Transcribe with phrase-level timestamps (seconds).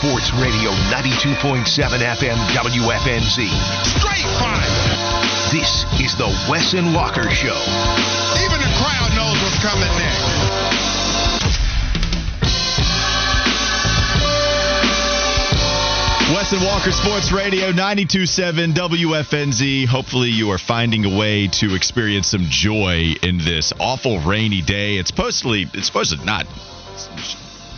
[0.00, 1.60] Sports Radio 92.7
[2.00, 3.36] FM WFNZ.
[3.84, 4.64] Straight fire.
[5.52, 7.52] This is the Wesson and Walker Show.
[8.40, 10.24] Even the crowd knows what's coming next.
[16.32, 19.86] Wes and Walker Sports Radio 927 WFNZ.
[19.86, 24.96] Hopefully, you are finding a way to experience some joy in this awful rainy day.
[24.96, 26.46] It's supposedly it's supposed to not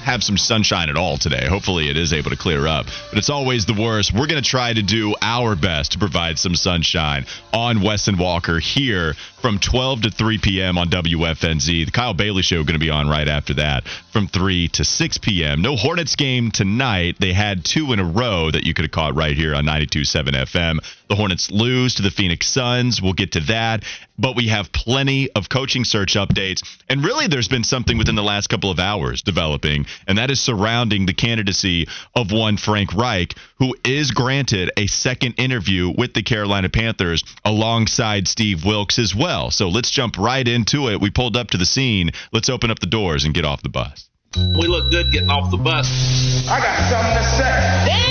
[0.02, 1.46] have some sunshine at all today.
[1.46, 4.12] Hopefully, it is able to clear up, but it's always the worst.
[4.12, 8.18] We're going to try to do our best to provide some sunshine on Wes and
[8.18, 10.78] Walker here from 12 to 3 p.m.
[10.78, 11.84] on WFNZ.
[11.84, 15.18] The Kyle Bailey Show going to be on right after that from 3 to 6
[15.18, 15.60] p.m.
[15.60, 17.16] No Hornets game tonight.
[17.18, 20.28] They had two in a row that you could have caught right here on 92.7
[20.28, 20.78] FM.
[21.08, 23.02] The Hornets lose to the Phoenix Suns.
[23.02, 23.82] We'll get to that.
[24.16, 26.62] But we have plenty of coaching search updates.
[26.88, 30.40] And really, there's been something within the last couple of hours developing, and that is
[30.40, 36.22] surrounding the candidacy of one Frank Reich, who is granted a second interview with the
[36.22, 39.31] Carolina Panthers alongside Steve Wilks as well.
[39.32, 41.00] So let's jump right into it.
[41.00, 42.10] We pulled up to the scene.
[42.32, 44.08] Let's open up the doors and get off the bus.
[44.36, 46.46] We look good getting off the bus.
[46.48, 48.02] I got something to say.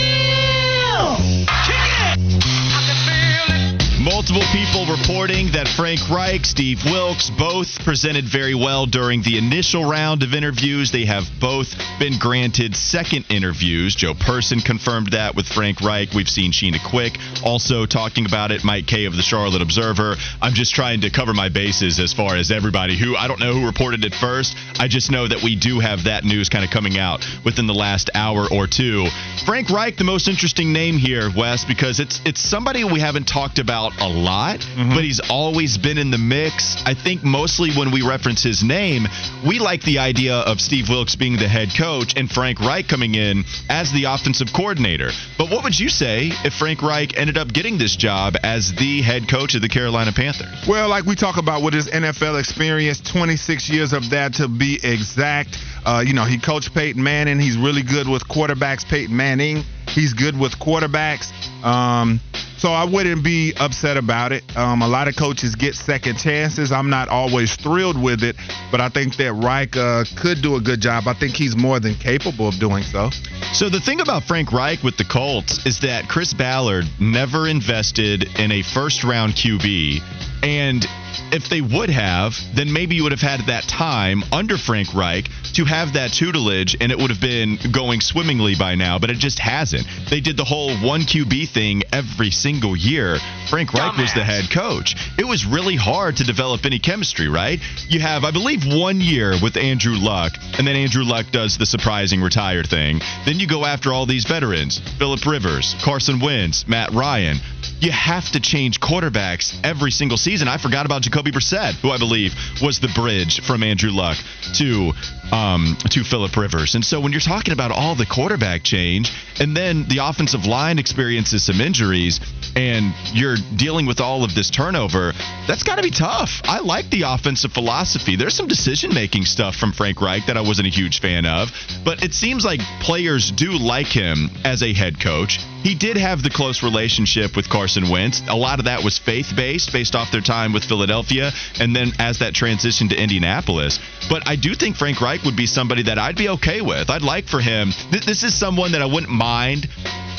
[4.21, 9.83] Multiple people reporting that Frank Reich, Steve Wilks, both presented very well during the initial
[9.83, 10.91] round of interviews.
[10.91, 13.95] They have both been granted second interviews.
[13.95, 16.13] Joe Person confirmed that with Frank Reich.
[16.13, 18.63] We've seen Sheena Quick also talking about it.
[18.63, 20.17] Mike Kaye of the Charlotte Observer.
[20.39, 23.55] I'm just trying to cover my bases as far as everybody who I don't know
[23.55, 24.55] who reported it first.
[24.77, 27.73] I just know that we do have that news kind of coming out within the
[27.73, 29.07] last hour or two.
[29.47, 33.57] Frank Reich, the most interesting name here, Wes, because it's it's somebody we haven't talked
[33.57, 36.83] about a lot, but he's always been in the mix.
[36.85, 39.07] I think mostly when we reference his name,
[39.47, 43.15] we like the idea of Steve Wilks being the head coach and Frank Reich coming
[43.15, 45.11] in as the offensive coordinator.
[45.37, 49.01] But what would you say if Frank Reich ended up getting this job as the
[49.01, 50.65] head coach of the Carolina Panthers?
[50.67, 54.79] Well, like we talk about with his NFL experience, 26 years of that to be
[54.83, 55.57] exact.
[55.85, 57.39] Uh, you know, he coached Peyton Manning.
[57.39, 58.85] He's really good with quarterbacks.
[58.85, 59.63] Peyton Manning,
[59.93, 61.31] he's good with quarterbacks.
[61.63, 62.19] Um,
[62.61, 64.43] so I wouldn't be upset about it.
[64.55, 66.71] Um, a lot of coaches get second chances.
[66.71, 68.35] I'm not always thrilled with it,
[68.71, 71.07] but I think that Reich uh, could do a good job.
[71.07, 73.09] I think he's more than capable of doing so.
[73.53, 78.29] So the thing about Frank Reich with the Colts is that Chris Ballard never invested
[78.39, 80.01] in a first round QB
[80.43, 80.85] and
[81.31, 85.29] if they would have, then maybe you would have had that time under Frank Reich
[85.53, 89.17] to have that tutelage and it would have been going swimmingly by now, but it
[89.17, 89.85] just hasn't.
[90.09, 93.17] They did the whole one QB thing every single year.
[93.49, 94.95] Frank Reich was the head coach.
[95.17, 97.59] It was really hard to develop any chemistry, right?
[97.87, 101.65] You have, I believe, one year with Andrew Luck, and then Andrew Luck does the
[101.65, 103.01] surprising retire thing.
[103.25, 107.37] Then you go after all these veterans Philip Rivers, Carson Wentz, Matt Ryan
[107.81, 110.47] you have to change quarterbacks every single season.
[110.47, 114.17] I forgot about Jacoby Brissett, who I believe was the bridge from Andrew Luck
[114.55, 114.93] to
[115.31, 116.75] um, to Philip Rivers.
[116.75, 120.77] And so when you're talking about all the quarterback change, and then the offensive line
[120.79, 122.19] experiences some injuries,
[122.55, 125.13] and you're dealing with all of this turnover,
[125.47, 126.41] that's got to be tough.
[126.43, 128.15] I like the offensive philosophy.
[128.15, 131.49] There's some decision making stuff from Frank Reich that I wasn't a huge fan of,
[131.85, 135.39] but it seems like players do like him as a head coach.
[135.63, 138.21] He did have the close relationship with Carson Wentz.
[138.27, 141.91] A lot of that was faith based, based off their time with Philadelphia, and then
[141.99, 143.79] as that transition to Indianapolis.
[144.09, 146.89] But I do think Frank Reich would be somebody that I'd be okay with.
[146.89, 147.71] I'd like for him.
[147.91, 149.67] Th- this is someone that I wouldn't mind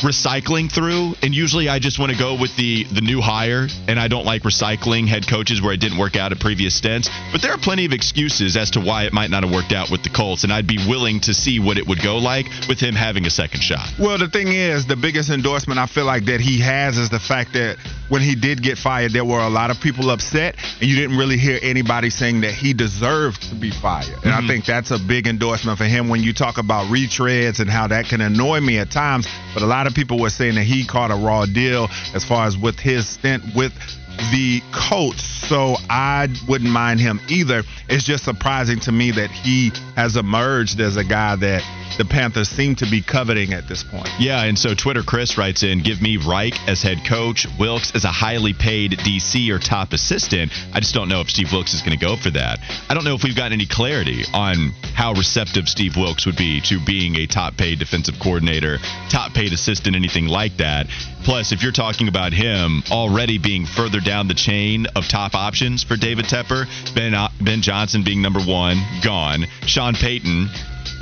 [0.01, 3.99] recycling through and usually I just want to go with the the new hire and
[3.99, 7.43] I don't like recycling head coaches where it didn't work out at previous stints but
[7.43, 10.03] there are plenty of excuses as to why it might not have worked out with
[10.03, 12.95] the Colts and I'd be willing to see what it would go like with him
[12.95, 13.89] having a second shot.
[13.99, 17.21] Well, the thing is, the biggest endorsement I feel like that he has is the
[17.21, 17.77] fact that
[18.09, 21.17] when he did get fired, there were a lot of people upset, and you didn't
[21.17, 24.13] really hear anybody saying that he deserved to be fired.
[24.23, 24.49] And I mm-hmm.
[24.49, 28.07] think that's a big endorsement for him when you talk about retreads and how that
[28.07, 29.27] can annoy me at times.
[29.55, 32.47] But a lot of people were saying that he caught a raw deal as far
[32.47, 33.73] as with his stint with
[34.31, 37.63] the Colts, so I wouldn't mind him either.
[37.89, 41.63] It's just surprising to me that he has emerged as a guy that
[41.99, 44.09] the Panthers seem to be coveting at this point.
[44.19, 48.05] Yeah, and so Twitter Chris writes in, give me Reich as head coach, Wilks as
[48.05, 50.53] a highly paid DC or top assistant.
[50.73, 52.59] I just don't know if Steve Wilks is going to go for that.
[52.89, 56.61] I don't know if we've gotten any clarity on how receptive Steve Wilks would be
[56.63, 58.79] to being a top paid defensive coordinator,
[59.11, 60.87] top paid assistant, anything like that.
[61.25, 65.85] Plus, if you're talking about him already being further down the chain of top options
[65.85, 69.47] for David Tepper, Ben uh, Ben Johnson being number one, gone.
[69.67, 70.49] Sean Payton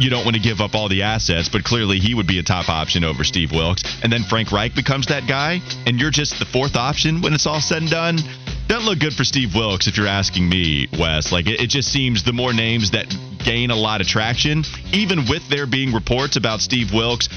[0.00, 2.43] you don't want to give up all the assets, but clearly he would be a
[2.43, 3.82] top option over Steve Wilks.
[4.02, 7.46] And then Frank Reich becomes that guy, and you're just the fourth option when it's
[7.46, 8.19] all said and done.
[8.67, 11.32] Doesn't look good for Steve Wilks if you're asking me, Wes.
[11.32, 13.14] Like, it, it just seems the more names that
[13.44, 17.28] gain a lot of traction, even with there being reports about Steve Wilks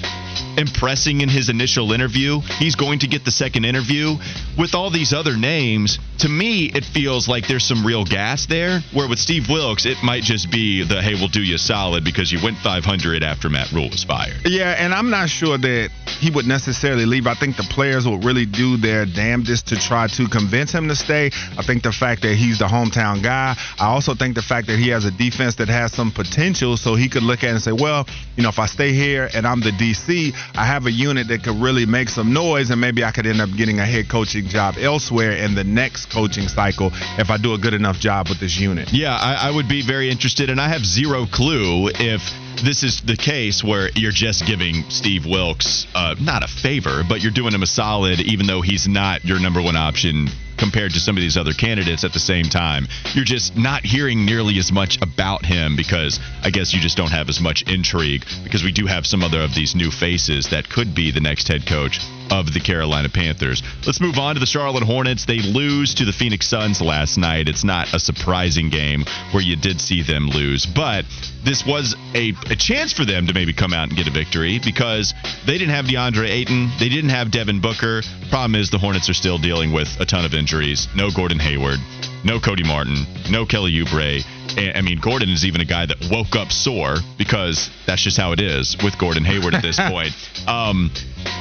[0.58, 4.16] impressing in his initial interview, he's going to get the second interview.
[4.58, 8.82] With all these other names, to me, it feels like there's some real gas there.
[8.94, 12.32] Where with Steve Wilks, it might just be the hey, we'll do you solid because
[12.32, 14.42] you went 500 after Matt Rhule was fired.
[14.46, 15.90] Yeah, and I'm not sure that
[16.20, 17.28] he would necessarily leave.
[17.28, 20.96] I think the players will really do their damnedest to try to convince him to
[20.96, 21.32] stay.
[21.58, 23.56] I think the fact that he's the hometown guy.
[23.80, 26.96] I also think the fact that he has a defense that has some potential, so
[26.96, 29.46] he could look at it and say, well, you know, if I stay here and
[29.46, 33.04] I'm the DC, I have a unit that could really make some noise, and maybe
[33.04, 36.92] I could end up getting a head coaching job elsewhere in the next coaching cycle
[37.18, 38.92] if I do a good enough job with this unit.
[38.92, 42.22] Yeah, I, I would be very interested, and I have zero clue if
[42.62, 47.22] this is the case where you're just giving Steve Wilks uh, not a favor, but
[47.22, 50.28] you're doing him a solid, even though he's not your number one option
[50.58, 52.88] compared to some of these other candidates at the same time.
[53.14, 57.12] You're just not hearing nearly as much about him because I guess you just don't
[57.12, 60.70] have as much intrigue because we do have some other of these new faces that
[60.70, 62.00] could be the next head coach
[62.32, 63.64] of the Carolina Panthers.
[63.86, 65.26] Let's move on to the Charlotte Hornets.
[65.26, 67.48] They lose to the Phoenix Suns last night.
[67.48, 71.06] It's not a surprising game where you did see them lose, but
[71.44, 74.60] this was a, a chance for them to maybe come out and get a victory
[74.64, 75.14] because
[75.46, 76.72] they didn't have DeAndre Ayton.
[76.80, 78.02] They didn't have Devin Booker.
[78.30, 80.88] Problem is, the Hornets are still dealing with a ton of injuries.
[80.96, 81.80] No Gordon Hayward,
[82.24, 84.24] no Cody Martin, no Kelly Oubre.
[84.56, 88.34] I mean, Gordon is even a guy that woke up sore because that's just how
[88.34, 90.12] it is with Gordon Hayward at this point.
[90.48, 90.92] Um,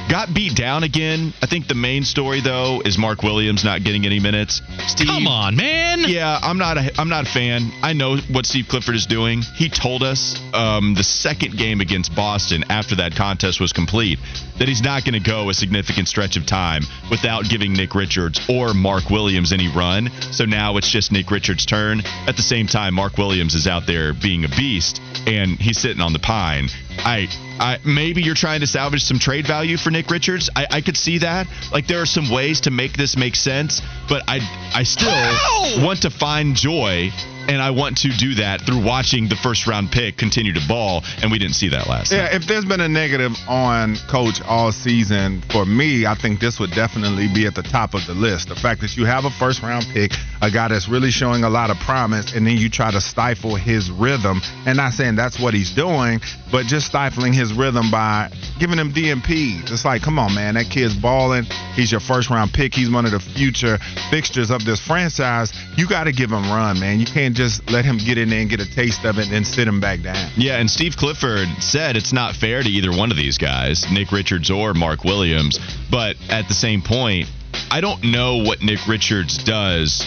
[0.09, 1.33] got beat down again.
[1.41, 4.61] I think the main story though is Mark Williams not getting any minutes.
[4.87, 5.99] Steve, come on, man.
[6.07, 7.71] Yeah, I'm not a I'm not a fan.
[7.81, 9.41] I know what Steve Clifford is doing.
[9.55, 14.17] He told us um, the second game against Boston after that contest was complete
[14.59, 18.39] that he's not going to go a significant stretch of time without giving Nick Richards
[18.49, 20.09] or Mark Williams any run.
[20.31, 22.01] So now it's just Nick Richards' turn.
[22.27, 26.01] At the same time, Mark Williams is out there being a beast and he's sitting
[26.01, 26.69] on the pine.
[26.99, 27.27] I,
[27.59, 30.49] I maybe you're trying to salvage some trade value for Nick Richards.
[30.55, 31.47] I, I could see that.
[31.71, 34.39] Like there are some ways to make this make sense, but I
[34.73, 37.11] I still want to find joy
[37.47, 41.03] and I want to do that through watching the first round pick continue to ball,
[41.21, 42.11] and we didn't see that last.
[42.11, 42.35] Yeah, night.
[42.35, 46.71] if there's been a negative on coach all season for me, I think this would
[46.71, 48.49] definitely be at the top of the list.
[48.49, 50.11] The fact that you have a first round pick,
[50.41, 53.55] a guy that's really showing a lot of promise, and then you try to stifle
[53.55, 54.41] his rhythm.
[54.65, 58.91] And not saying that's what he's doing, but just stifling his rhythm by giving him
[58.91, 59.69] DNP.
[59.71, 61.45] It's like, come on, man, that kid's balling.
[61.75, 62.73] He's your first round pick.
[62.73, 63.77] He's one of the future
[64.09, 65.53] fixtures of this franchise.
[65.75, 66.99] You got to give him run, man.
[66.99, 69.31] You can't just let him get in there and get a taste of it and
[69.31, 70.31] then sit him back down.
[70.35, 74.11] Yeah, and Steve Clifford said it's not fair to either one of these guys, Nick
[74.11, 75.59] Richards or Mark Williams.
[75.89, 77.27] But at the same point,
[77.69, 80.03] I don't know what Nick Richards does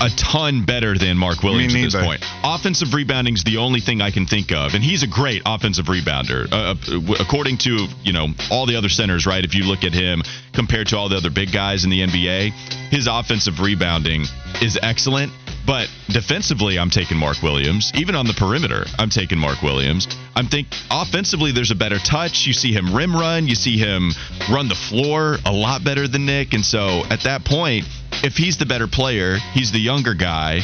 [0.00, 2.22] a ton better than Mark Williams at this point.
[2.44, 5.86] Offensive rebounding is the only thing I can think of, and he's a great offensive
[5.86, 6.50] rebounder.
[6.50, 9.44] Uh, uh according to you know all the other centers, right?
[9.44, 12.52] If you look at him compared to all the other big guys in the NBA,
[12.90, 14.24] his offensive rebounding
[14.60, 15.32] is excellent.
[15.66, 17.90] But defensively, I'm taking Mark Williams.
[17.96, 20.06] Even on the perimeter, I'm taking Mark Williams.
[20.36, 22.46] I'm think offensively, there's a better touch.
[22.46, 23.48] You see him rim run.
[23.48, 24.12] You see him
[24.50, 26.52] run the floor a lot better than Nick.
[26.54, 27.84] And so at that point,
[28.22, 30.60] if he's the better player, he's the younger guy,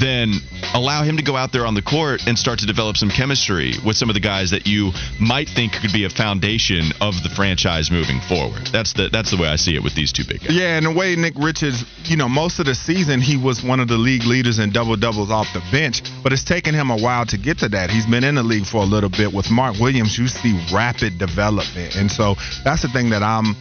[0.00, 0.34] then
[0.74, 3.74] allow him to go out there on the court and start to develop some chemistry
[3.84, 7.28] with some of the guys that you might think could be a foundation of the
[7.34, 8.66] franchise moving forward.
[8.72, 10.54] That's the that's the way I see it with these two big guys.
[10.54, 13.80] Yeah, and the way Nick Richards, you know, most of the season he was one
[13.80, 16.96] of the league leaders in double doubles off the bench, but it's taken him a
[16.96, 17.90] while to get to that.
[17.90, 19.32] He's been in the league for a little bit.
[19.32, 23.56] With Mark Williams, you see rapid development, and so that's the thing that I'm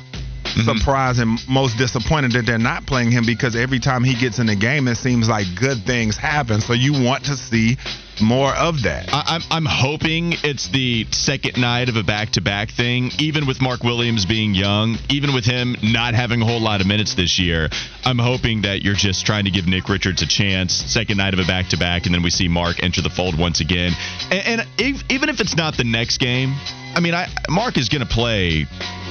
[0.57, 0.77] mm-hmm.
[0.77, 4.47] surprised and most disappointed that they're not playing him because every time he gets in
[4.47, 6.61] the game, it seems like good things happen.
[6.61, 7.77] So you want to see
[8.21, 9.09] more of that.
[9.11, 13.45] I, I'm, I'm hoping it's the second night of a back to back thing, even
[13.45, 17.13] with Mark Williams being young, even with him not having a whole lot of minutes
[17.15, 17.69] this year.
[18.05, 21.39] I'm hoping that you're just trying to give Nick Richards a chance, second night of
[21.39, 23.91] a back to back, and then we see Mark enter the fold once again.
[24.31, 26.53] And, and if, even if it's not the next game,
[26.95, 28.65] I mean, I, Mark is going to play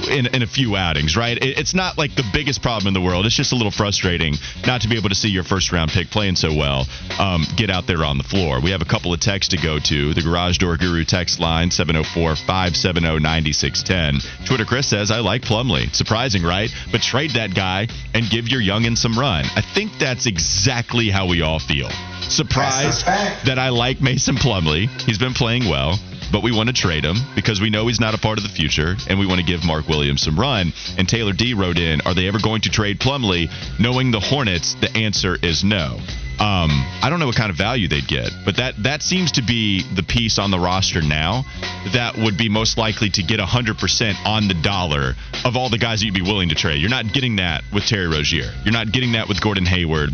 [0.09, 1.37] in, in a few outings, right?
[1.37, 3.25] It, it's not like the biggest problem in the world.
[3.25, 4.33] It's just a little frustrating
[4.65, 6.85] not to be able to see your first round pick playing so well
[7.17, 8.59] um, get out there on the floor.
[8.59, 10.13] We have a couple of texts to go to.
[10.13, 14.45] The Garage Door Guru text line 704 570 9610.
[14.45, 15.93] Twitter Chris says, I like Plumlee.
[15.93, 16.69] Surprising, right?
[16.91, 19.45] But trade that guy and give your youngin some run.
[19.55, 21.89] I think that's exactly how we all feel.
[22.21, 24.89] Surprised that I like Mason Plumlee.
[25.01, 25.97] He's been playing well
[26.31, 28.49] but we want to trade him because we know he's not a part of the
[28.49, 30.73] future, and we want to give Mark Williams some run.
[30.97, 33.49] And Taylor D wrote in, "Are they ever going to trade Plumlee?"
[33.79, 35.99] Knowing the Hornets, the answer is no.
[36.39, 36.69] Um,
[37.01, 39.83] I don't know what kind of value they'd get, but that that seems to be
[39.95, 41.45] the piece on the roster now
[41.93, 45.99] that would be most likely to get 100% on the dollar of all the guys
[45.99, 46.79] that you'd be willing to trade.
[46.79, 48.51] You're not getting that with Terry Rozier.
[48.63, 50.11] You're not getting that with Gordon Hayward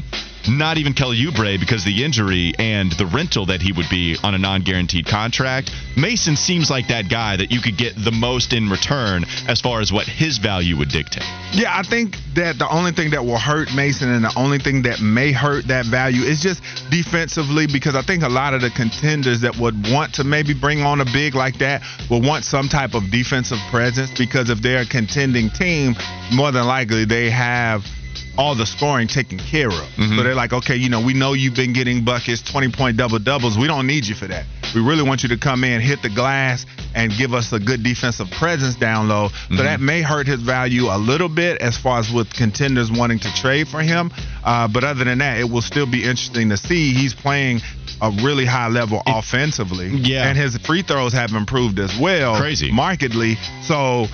[0.47, 4.33] not even Kelly Oubre because the injury and the rental that he would be on
[4.33, 5.71] a non-guaranteed contract.
[5.95, 9.81] Mason seems like that guy that you could get the most in return as far
[9.81, 11.23] as what his value would dictate.
[11.53, 14.83] Yeah, I think that the only thing that will hurt Mason and the only thing
[14.83, 18.69] that may hurt that value is just defensively because I think a lot of the
[18.69, 22.67] contenders that would want to maybe bring on a big like that will want some
[22.67, 25.95] type of defensive presence because if they're a contending team,
[26.33, 27.85] more than likely they have–
[28.37, 29.73] all the scoring taken care of.
[29.73, 30.17] Mm-hmm.
[30.17, 33.19] So they're like, okay, you know, we know you've been getting buckets, 20 point double
[33.19, 33.57] doubles.
[33.57, 34.45] We don't need you for that.
[34.73, 37.83] We really want you to come in, hit the glass, and give us a good
[37.83, 39.29] defensive presence down low.
[39.29, 39.57] Mm-hmm.
[39.57, 43.19] So that may hurt his value a little bit as far as with contenders wanting
[43.19, 44.11] to trade for him.
[44.43, 46.93] Uh, but other than that, it will still be interesting to see.
[46.93, 47.61] He's playing
[48.01, 49.89] a really high level it, offensively.
[49.89, 50.27] Yeah.
[50.27, 52.37] And his free throws have improved as well.
[52.37, 52.71] Crazy.
[52.71, 53.35] Markedly.
[53.61, 54.07] So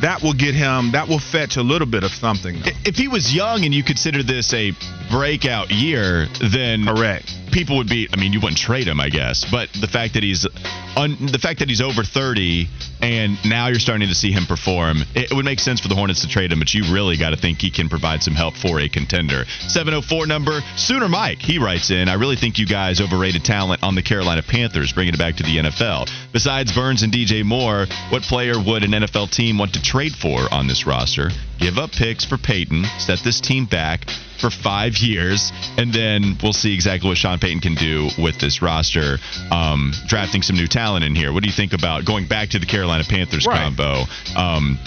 [0.00, 2.70] that will get him that will fetch a little bit of something though.
[2.84, 4.72] if he was young and you consider this a
[5.10, 8.08] breakout year then correct people would be.
[8.12, 10.44] I mean, you wouldn't trade him, I guess, but the fact that he's
[10.96, 12.68] un, the fact that he's over 30
[13.00, 15.94] and now you're starting to see him perform, it, it would make sense for the
[15.94, 16.58] Hornets to trade him.
[16.58, 19.44] But you really got to think he can provide some help for a contender.
[19.68, 21.38] 704 number Sooner Mike.
[21.38, 25.14] He writes in, I really think you guys overrated talent on the Carolina Panthers, bringing
[25.14, 26.10] it back to the NFL.
[26.32, 30.52] Besides Burns and DJ Moore, what player would an NFL team want to trade for
[30.52, 31.30] on this roster?
[31.58, 34.08] Give up picks for Payton, set this team back
[34.40, 38.62] for five years, and then we'll see exactly what Sean Payton can do with this
[38.62, 39.18] roster.
[39.50, 41.30] Um, drafting some new talent in here.
[41.30, 43.58] What do you think about going back to the Carolina Panthers right.
[43.58, 44.04] combo?
[44.34, 44.78] Um,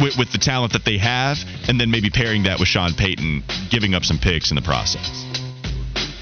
[0.00, 1.36] with, with the talent that they have,
[1.68, 5.35] and then maybe pairing that with Sean Payton, giving up some picks in the process.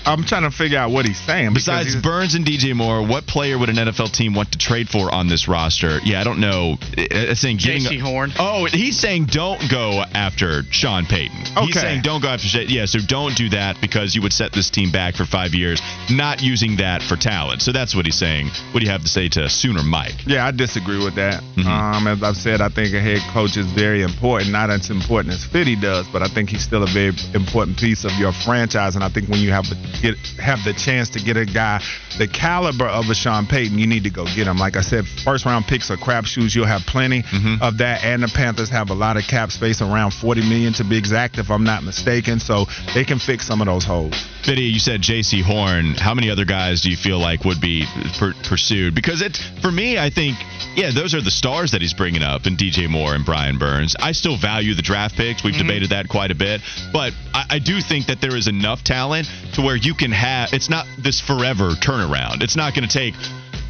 [0.06, 1.54] I'm trying to figure out what he's saying.
[1.54, 5.12] Besides Burns and DJ Moore, what player would an NFL team want to trade for
[5.12, 5.98] on this roster?
[6.04, 6.76] Yeah, I don't know.
[6.92, 8.32] It's saying Jaycee Horn.
[8.38, 11.38] Oh, he's saying don't go after Sean Payton.
[11.56, 11.66] Okay.
[11.66, 12.62] He's saying don't go after.
[12.62, 15.80] Yeah, so don't do that because you would set this team back for five years,
[16.10, 17.62] not using that for talent.
[17.62, 18.48] So that's what he's saying.
[18.72, 20.26] What do you have to say to Sooner Mike?
[20.26, 21.42] Yeah, I disagree with that.
[21.56, 21.68] Mm-hmm.
[21.68, 24.52] Um, as I've said, I think a head coach is very important.
[24.52, 28.04] Not as important as Fitty does, but I think he's still a very important piece
[28.04, 28.94] of your franchise.
[28.94, 29.64] And I think when you have
[30.00, 31.80] get have the chance to get a guy
[32.18, 34.58] the caliber of a Sean Payton, you need to go get him.
[34.58, 36.54] Like I said, first round picks are crapshoots.
[36.54, 37.62] You'll have plenty mm-hmm.
[37.62, 40.84] of that, and the Panthers have a lot of cap space, around 40 million to
[40.84, 42.40] be exact, if I'm not mistaken.
[42.40, 44.14] So they can fix some of those holes.
[44.42, 45.94] Fiddy, you said Jaycee Horn.
[45.94, 47.86] How many other guys do you feel like would be
[48.18, 48.94] per- pursued?
[48.94, 50.36] Because it, for me, I think,
[50.76, 53.96] yeah, those are the stars that he's bringing up, and DJ Moore and Brian Burns.
[53.98, 55.42] I still value the draft picks.
[55.42, 55.66] We've mm-hmm.
[55.66, 56.60] debated that quite a bit,
[56.92, 60.52] but I, I do think that there is enough talent to where you can have.
[60.52, 62.42] It's not this forever turnaround.
[62.42, 63.14] It's not going to take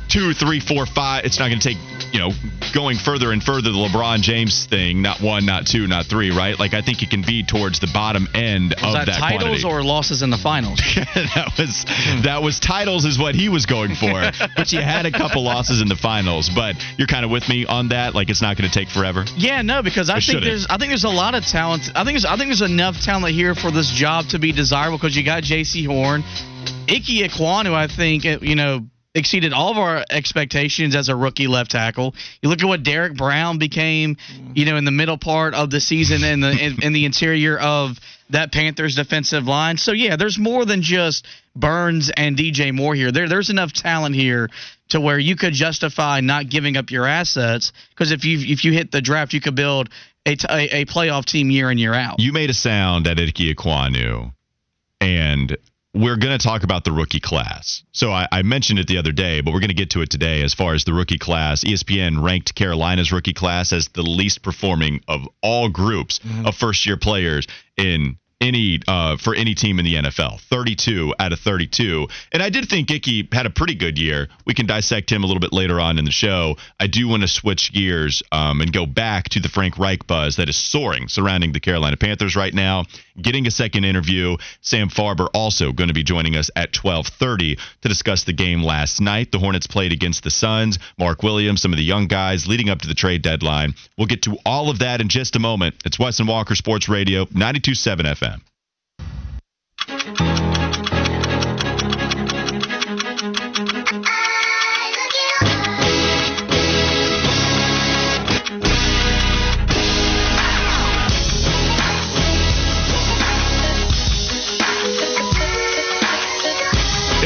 [0.09, 1.25] two, three, four, five.
[1.25, 1.78] It's not going to take,
[2.14, 2.30] you know,
[2.73, 5.02] going further and further the LeBron James thing.
[5.02, 6.30] Not one, not two, not three.
[6.30, 6.56] Right?
[6.56, 9.62] Like I think it can be towards the bottom end was of that, that titles
[9.62, 9.64] quantity.
[9.64, 10.78] or losses in the finals.
[10.94, 11.85] that was
[12.23, 14.30] that was titles is what he was going for.
[14.56, 16.49] but you had a couple losses in the finals.
[16.54, 18.14] But you're kind of with me on that.
[18.14, 19.25] Like it's not going to take forever.
[19.37, 20.44] Yeah, no, because I think shouldn't.
[20.44, 21.90] there's I think there's a lot of talent.
[21.97, 24.99] I think there's I think there's enough talent here for this job to be desirable
[24.99, 26.23] because you got Jaycee Horn.
[26.88, 31.71] Ike Ekwonu, I think, you know, exceeded all of our expectations as a rookie left
[31.71, 32.14] tackle.
[32.42, 34.52] You look at what Derrick Brown became, mm-hmm.
[34.54, 37.56] you know, in the middle part of the season in the in, in, the interior
[37.59, 37.99] of
[38.30, 39.76] that Panthers defensive line.
[39.76, 43.12] So yeah, there's more than just Burns and DJ Moore here.
[43.12, 44.50] There there's enough talent here
[44.88, 48.73] to where you could justify not giving up your assets because if you if you
[48.73, 49.90] hit the draft, you could build
[50.26, 52.18] a, t- a, a playoff team year in year out.
[52.18, 54.33] You made a sound at Ike Ekwonu,
[55.00, 55.56] and
[55.95, 57.85] we're going to talk about the rookie class.
[57.93, 60.11] So I, I, mentioned it the other day, but we're going to get to it
[60.11, 61.63] today as far as the rookie class.
[61.63, 66.47] ESPN ranked Carolina's rookie class as the least performing of all groups mm-hmm.
[66.47, 67.47] of first year players
[67.77, 70.41] in any uh, for any team in the NFL.
[70.41, 72.07] 32 out of 32.
[72.33, 74.29] And I did think Icky had a pretty good year.
[74.45, 76.57] We can dissect him a little bit later on in the show.
[76.79, 80.37] I do want to switch gears um, and go back to the Frank Reich buzz
[80.37, 82.85] that is soaring surrounding the Carolina Panthers right now.
[83.21, 84.37] Getting a second interview.
[84.61, 89.01] Sam Farber also going to be joining us at 12:30 to discuss the game last
[89.01, 89.33] night.
[89.33, 90.79] The Hornets played against the Suns.
[90.99, 93.75] Mark Williams, some of the young guys leading up to the trade deadline.
[93.97, 95.77] We'll get to all of that in just a moment.
[95.85, 98.34] It's Wes and Walker Sports Radio 92.7 FM.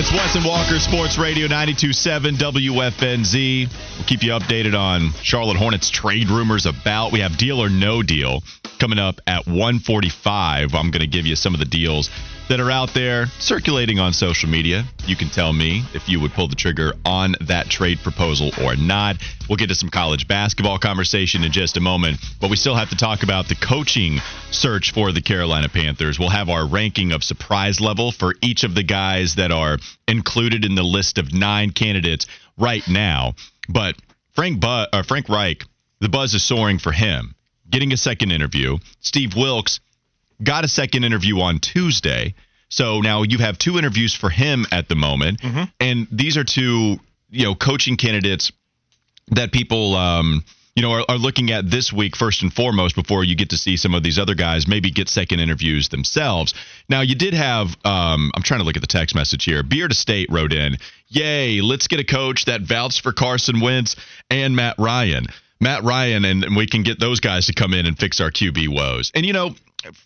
[0.00, 3.68] It's Wes and Walker Sports Radio 92.7 WFNZ.
[3.96, 7.12] We'll keep you updated on Charlotte Hornets trade rumors about.
[7.12, 8.42] We have deal or no deal
[8.80, 10.74] coming up at 145.
[10.74, 12.10] I'm going to give you some of the deals
[12.48, 14.84] that are out there circulating on social media.
[15.06, 18.76] You can tell me if you would pull the trigger on that trade proposal or
[18.76, 19.16] not.
[19.48, 22.90] We'll get to some college basketball conversation in just a moment, but we still have
[22.90, 24.18] to talk about the coaching
[24.50, 26.18] search for the Carolina Panthers.
[26.18, 30.64] We'll have our ranking of surprise level for each of the guys that are included
[30.64, 32.26] in the list of nine candidates
[32.56, 33.34] right now.
[33.68, 33.96] But
[34.34, 35.64] Frank, Bu- or Frank Reich,
[36.00, 37.34] the buzz is soaring for him.
[37.70, 38.78] Getting a second interview.
[39.00, 39.80] Steve Wilks
[40.42, 42.34] got a second interview on Tuesday.
[42.68, 45.64] So now you have two interviews for him at the moment, mm-hmm.
[45.80, 46.98] and these are two
[47.30, 48.52] you know coaching candidates
[49.28, 53.24] that people um, you know are, are, looking at this week first and foremost before
[53.24, 56.54] you get to see some of these other guys maybe get second interviews themselves.
[56.90, 59.62] Now you did have um, I'm trying to look at the text message here.
[59.62, 60.76] Beard Estate wrote in,
[61.08, 63.96] "Yay, let's get a coach that vouched for Carson Wentz
[64.30, 65.26] and Matt Ryan."
[65.60, 68.68] Matt Ryan and we can get those guys to come in and fix our QB
[68.68, 69.10] woes.
[69.12, 69.56] And you know,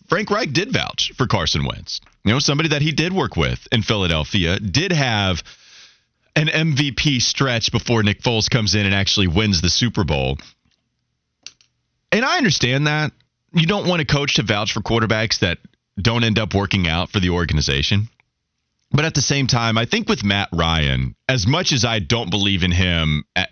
[0.07, 1.99] Frank Reich did vouch for Carson Wentz.
[2.23, 5.43] You know, somebody that he did work with in Philadelphia did have
[6.35, 10.37] an MVP stretch before Nick Foles comes in and actually wins the Super Bowl.
[12.11, 13.11] And I understand that.
[13.53, 15.59] You don't want a coach to vouch for quarterbacks that
[15.99, 18.09] don't end up working out for the organization.
[18.91, 22.29] But at the same time, I think with Matt Ryan, as much as I don't
[22.29, 23.45] believe in him eh,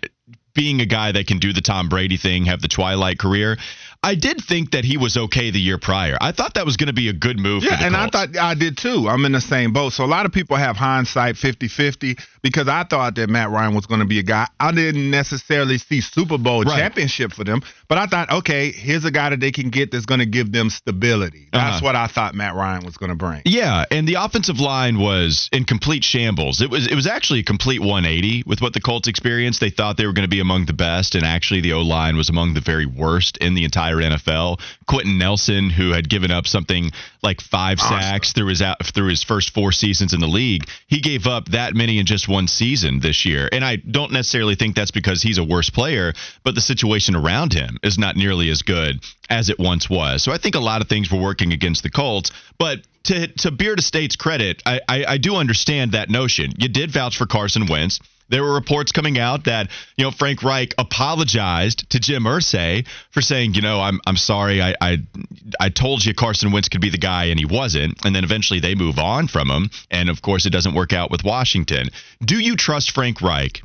[0.54, 3.58] being a guy that can do the Tom Brady thing, have the twilight career.
[4.04, 6.16] I did think that he was okay the year prior.
[6.20, 7.62] I thought that was going to be a good move.
[7.62, 8.16] Yeah, and Colts.
[8.16, 9.06] I thought I did too.
[9.08, 9.92] I'm in the same boat.
[9.92, 13.76] So a lot of people have hindsight 50 50 because I thought that Matt Ryan
[13.76, 14.48] was going to be a guy.
[14.58, 16.76] I didn't necessarily see Super Bowl right.
[16.76, 17.62] championship for them,
[17.92, 20.50] but I thought, okay, here's a guy that they can get that's going to give
[20.50, 21.50] them stability.
[21.52, 21.84] That's uh-huh.
[21.84, 23.42] what I thought Matt Ryan was going to bring.
[23.44, 26.62] Yeah, and the offensive line was in complete shambles.
[26.62, 29.60] It was it was actually a complete 180 with what the Colts experienced.
[29.60, 32.16] They thought they were going to be among the best, and actually the O line
[32.16, 34.58] was among the very worst in the entire NFL.
[34.88, 39.22] Quenton Nelson, who had given up something like five sacks through his out, through his
[39.22, 43.00] first four seasons in the league, he gave up that many in just one season
[43.00, 43.50] this year.
[43.52, 47.52] And I don't necessarily think that's because he's a worse player, but the situation around
[47.52, 50.22] him is not nearly as good as it once was.
[50.22, 53.50] So I think a lot of things were working against the Colts, but to to
[53.50, 56.52] Beard Estate's credit, I, I, I do understand that notion.
[56.56, 58.00] You did vouch for Carson Wentz.
[58.28, 63.20] There were reports coming out that you know Frank Reich apologized to Jim Irsay for
[63.20, 64.98] saying, you know, I'm I'm sorry, I I,
[65.60, 68.60] I told you Carson Wentz could be the guy and he wasn't, and then eventually
[68.60, 71.88] they move on from him, and of course it doesn't work out with Washington.
[72.24, 73.62] Do you trust Frank Reich?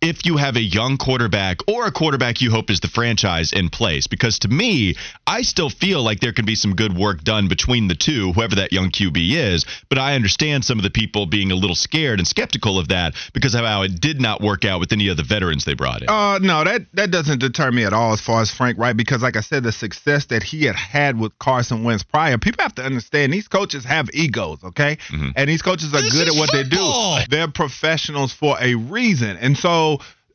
[0.00, 3.68] If you have a young quarterback or a quarterback you hope is the franchise in
[3.68, 4.06] place.
[4.06, 4.94] Because to me,
[5.26, 8.56] I still feel like there can be some good work done between the two, whoever
[8.56, 9.64] that young QB is.
[9.88, 13.14] But I understand some of the people being a little scared and skeptical of that
[13.32, 16.02] because of how it did not work out with any of the veterans they brought
[16.02, 16.08] in.
[16.08, 19.22] Uh, no, that, that doesn't deter me at all as far as Frank Reich, because
[19.22, 22.74] like I said, the success that he had had with Carson Wentz prior, people have
[22.76, 24.96] to understand these coaches have egos, okay?
[25.08, 25.30] Mm-hmm.
[25.34, 27.16] And these coaches are this good at what football.
[27.16, 27.36] they do.
[27.36, 29.36] They're professionals for a reason.
[29.36, 29.87] And so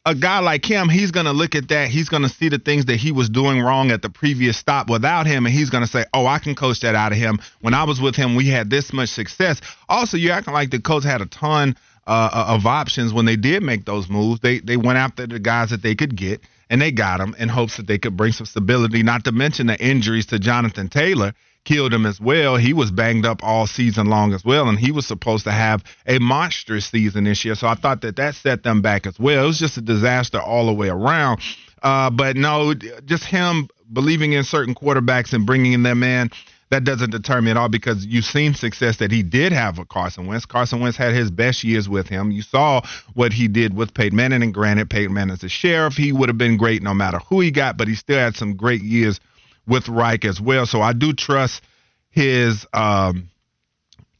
[0.05, 1.87] a guy like him, he's going to look at that.
[1.87, 4.89] He's going to see the things that he was doing wrong at the previous stop
[4.89, 7.39] without him, and he's going to say, "Oh, I can coach that out of him."
[7.61, 9.61] When I was with him, we had this much success.
[9.87, 13.63] Also, you're acting like the coach had a ton uh, of options when they did
[13.63, 14.41] make those moves.
[14.41, 17.47] They they went after the guys that they could get, and they got them in
[17.47, 19.03] hopes that they could bring some stability.
[19.03, 21.33] Not to mention the injuries to Jonathan Taylor
[21.65, 22.57] killed him as well.
[22.57, 25.83] He was banged up all season long as well, and he was supposed to have
[26.05, 27.55] a monstrous season this year.
[27.55, 29.43] So I thought that that set them back as well.
[29.43, 31.41] It was just a disaster all the way around.
[31.81, 36.29] Uh, but no, just him believing in certain quarterbacks and bringing in them in
[36.73, 39.89] that doesn't deter me at all because you've seen success that he did have with
[39.89, 40.47] Carson Wentz.
[40.47, 42.31] Carson Wentz had his best years with him.
[42.31, 42.81] You saw
[43.13, 45.95] what he did with Peyton Manning, and granted, Peyton is a sheriff.
[45.95, 48.55] He would have been great no matter who he got, but he still had some
[48.55, 49.19] great years
[49.67, 50.65] with Reich as well.
[50.65, 51.61] So I do trust
[52.09, 53.29] his um,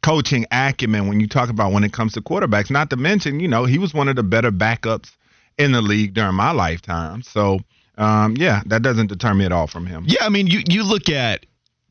[0.02, 2.72] coaching acumen when you talk about when it comes to quarterbacks.
[2.72, 5.12] Not to mention, you know, he was one of the better backups
[5.58, 7.22] in the league during my lifetime.
[7.22, 7.60] So
[7.98, 10.06] um, yeah, that doesn't deter me at all from him.
[10.08, 11.46] Yeah, I mean, you you look at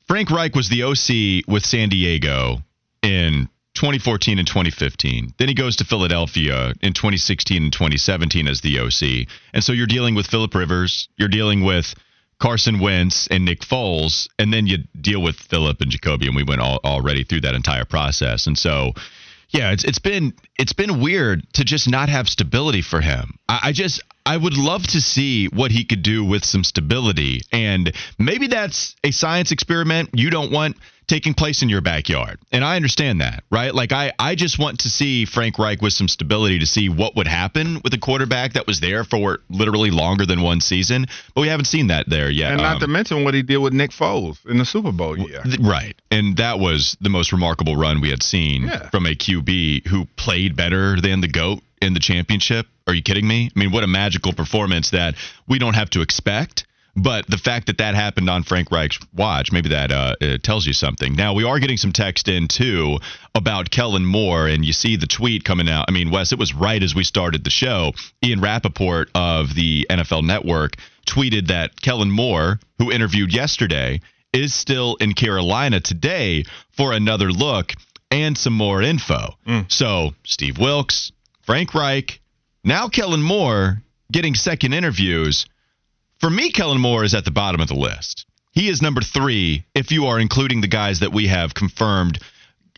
[0.09, 2.59] Frank Reich was the OC with San Diego
[3.03, 5.35] in 2014 and 2015.
[5.39, 9.29] Then he goes to Philadelphia in 2016 and 2017 as the OC.
[9.55, 11.95] And so you're dealing with Philip Rivers, you're dealing with
[12.43, 16.43] Carson Wentz and Nick Foles, and then you deal with Philip and Jacoby, and we
[16.43, 18.49] went all, already through that entire process.
[18.49, 18.95] And so,
[19.51, 23.39] yeah, it's it's been it's been weird to just not have stability for him.
[23.49, 27.43] I, I just I would love to see what he could do with some stability.
[27.53, 30.77] And maybe that's a science experiment you don't want
[31.13, 32.39] taking place in your backyard.
[32.53, 33.75] And I understand that, right?
[33.75, 37.17] Like I, I just want to see Frank Reich with some stability to see what
[37.17, 41.05] would happen with a quarterback that was there for literally longer than one season.
[41.35, 42.53] But we haven't seen that there yet.
[42.53, 45.19] And not um, to mention what he did with Nick Foles in the Super Bowl
[45.19, 45.43] year.
[45.61, 45.95] Right.
[46.11, 48.89] And that was the most remarkable run we had seen yeah.
[48.89, 52.67] from a QB who played better than the GOAT in the championship.
[52.87, 53.51] Are you kidding me?
[53.55, 56.62] I mean, what a magical performance that we don't have to expect.
[56.95, 60.75] But the fact that that happened on Frank Reich's watch, maybe that uh, tells you
[60.75, 61.15] something.
[61.15, 62.99] Now, we are getting some text in, too,
[63.35, 65.87] about Kellen Moore, and you see the tweet coming out.
[65.89, 67.93] I mean, Wes, it was right as we started the show.
[68.23, 70.77] Ian Rapoport of the NFL Network
[71.07, 74.01] tweeted that Kellen Moore, who interviewed yesterday,
[74.35, 77.73] is still in Carolina today for another look
[78.11, 79.35] and some more info.
[79.47, 79.73] Mm.
[79.73, 81.11] So, Steve Wilks,
[81.43, 82.21] Frank Reich,
[82.65, 85.47] now Kellen Moore getting second interviews.
[86.23, 88.27] For me, Kellen Moore is at the bottom of the list.
[88.53, 92.21] He is number three if you are including the guys that we have confirmed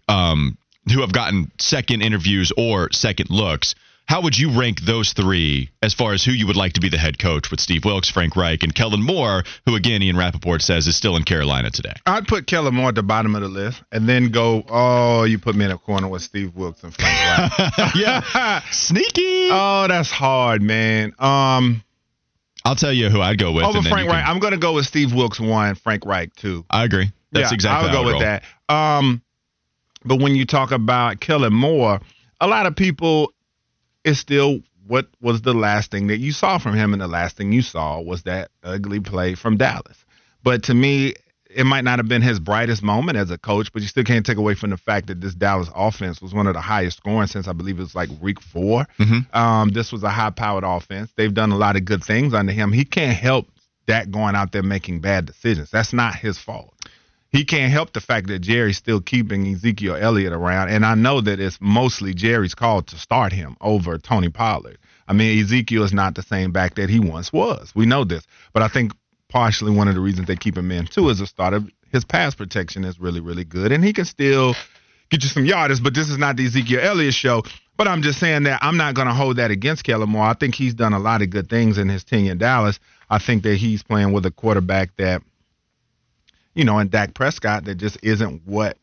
[0.08, 0.56] um,
[0.90, 3.74] who have gotten second interviews or second looks.
[4.06, 6.88] How would you rank those three as far as who you would like to be
[6.88, 10.62] the head coach with Steve Wilks, Frank Reich, and Kellen Moore, who again Ian Rapoport
[10.62, 11.94] says is still in Carolina today?
[12.06, 15.38] I'd put Kellen Moore at the bottom of the list and then go, oh, you
[15.38, 17.94] put me in a corner with Steve Wilks and Frank Reich.
[17.94, 18.62] yeah.
[18.70, 19.48] Sneaky.
[19.50, 21.12] Oh, that's hard, man.
[21.18, 21.84] Um
[22.64, 23.64] I'll tell you who I'd go with.
[23.64, 24.26] Over Frank Reich.
[24.26, 26.64] I'm gonna go with Steve Wilks one, Frank Reich two.
[26.70, 27.12] I agree.
[27.32, 28.20] That's yeah, exactly I'll go with roll.
[28.22, 28.42] that.
[28.68, 29.22] Um
[30.04, 32.00] but when you talk about Kellen Moore,
[32.40, 33.32] a lot of people
[34.04, 37.36] it's still what was the last thing that you saw from him, and the last
[37.36, 40.04] thing you saw was that ugly play from Dallas.
[40.42, 41.14] But to me,
[41.54, 44.26] it might not have been his brightest moment as a coach, but you still can't
[44.26, 47.28] take away from the fact that this Dallas offense was one of the highest scoring
[47.28, 49.36] since I believe it was like week 4 mm-hmm.
[49.36, 51.12] um, this was a high powered offense.
[51.16, 52.72] They've done a lot of good things under him.
[52.72, 53.46] He can't help
[53.86, 55.70] that going out there making bad decisions.
[55.70, 56.74] That's not his fault.
[57.30, 60.68] He can't help the fact that Jerry's still keeping Ezekiel Elliott around.
[60.68, 64.78] And I know that it's mostly Jerry's call to start him over Tony Pollard.
[65.08, 67.72] I mean, Ezekiel is not the same back that he once was.
[67.74, 68.24] We know this.
[68.52, 68.92] But I think
[69.34, 72.04] partially one of the reasons they keep him in too is a start of his
[72.04, 73.72] pass protection is really, really good.
[73.72, 74.54] And he can still
[75.10, 77.42] get you some yardage, but this is not the Ezekiel Elliott show.
[77.76, 80.26] But I'm just saying that I'm not going to hold that against Kellen Moore.
[80.26, 82.78] I think he's done a lot of good things in his tenure in Dallas.
[83.10, 85.20] I think that he's playing with a quarterback that,
[86.54, 88.78] you know, and Dak Prescott that just isn't what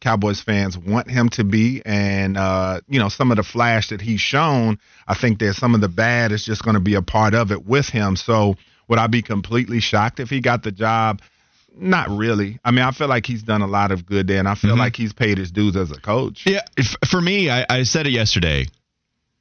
[0.00, 1.80] Cowboys fans want him to be.
[1.86, 5.74] And, uh, you know, some of the flash that he's shown, I think that some
[5.74, 8.16] of the bad is just going to be a part of it with him.
[8.16, 8.56] So
[8.88, 11.20] would I be completely shocked if he got the job?
[11.76, 12.60] Not really.
[12.64, 14.70] I mean, I feel like he's done a lot of good there, and I feel
[14.70, 14.80] mm-hmm.
[14.80, 16.46] like he's paid his dues as a coach.
[16.46, 16.62] Yeah,
[17.08, 18.66] for me, I, I said it yesterday.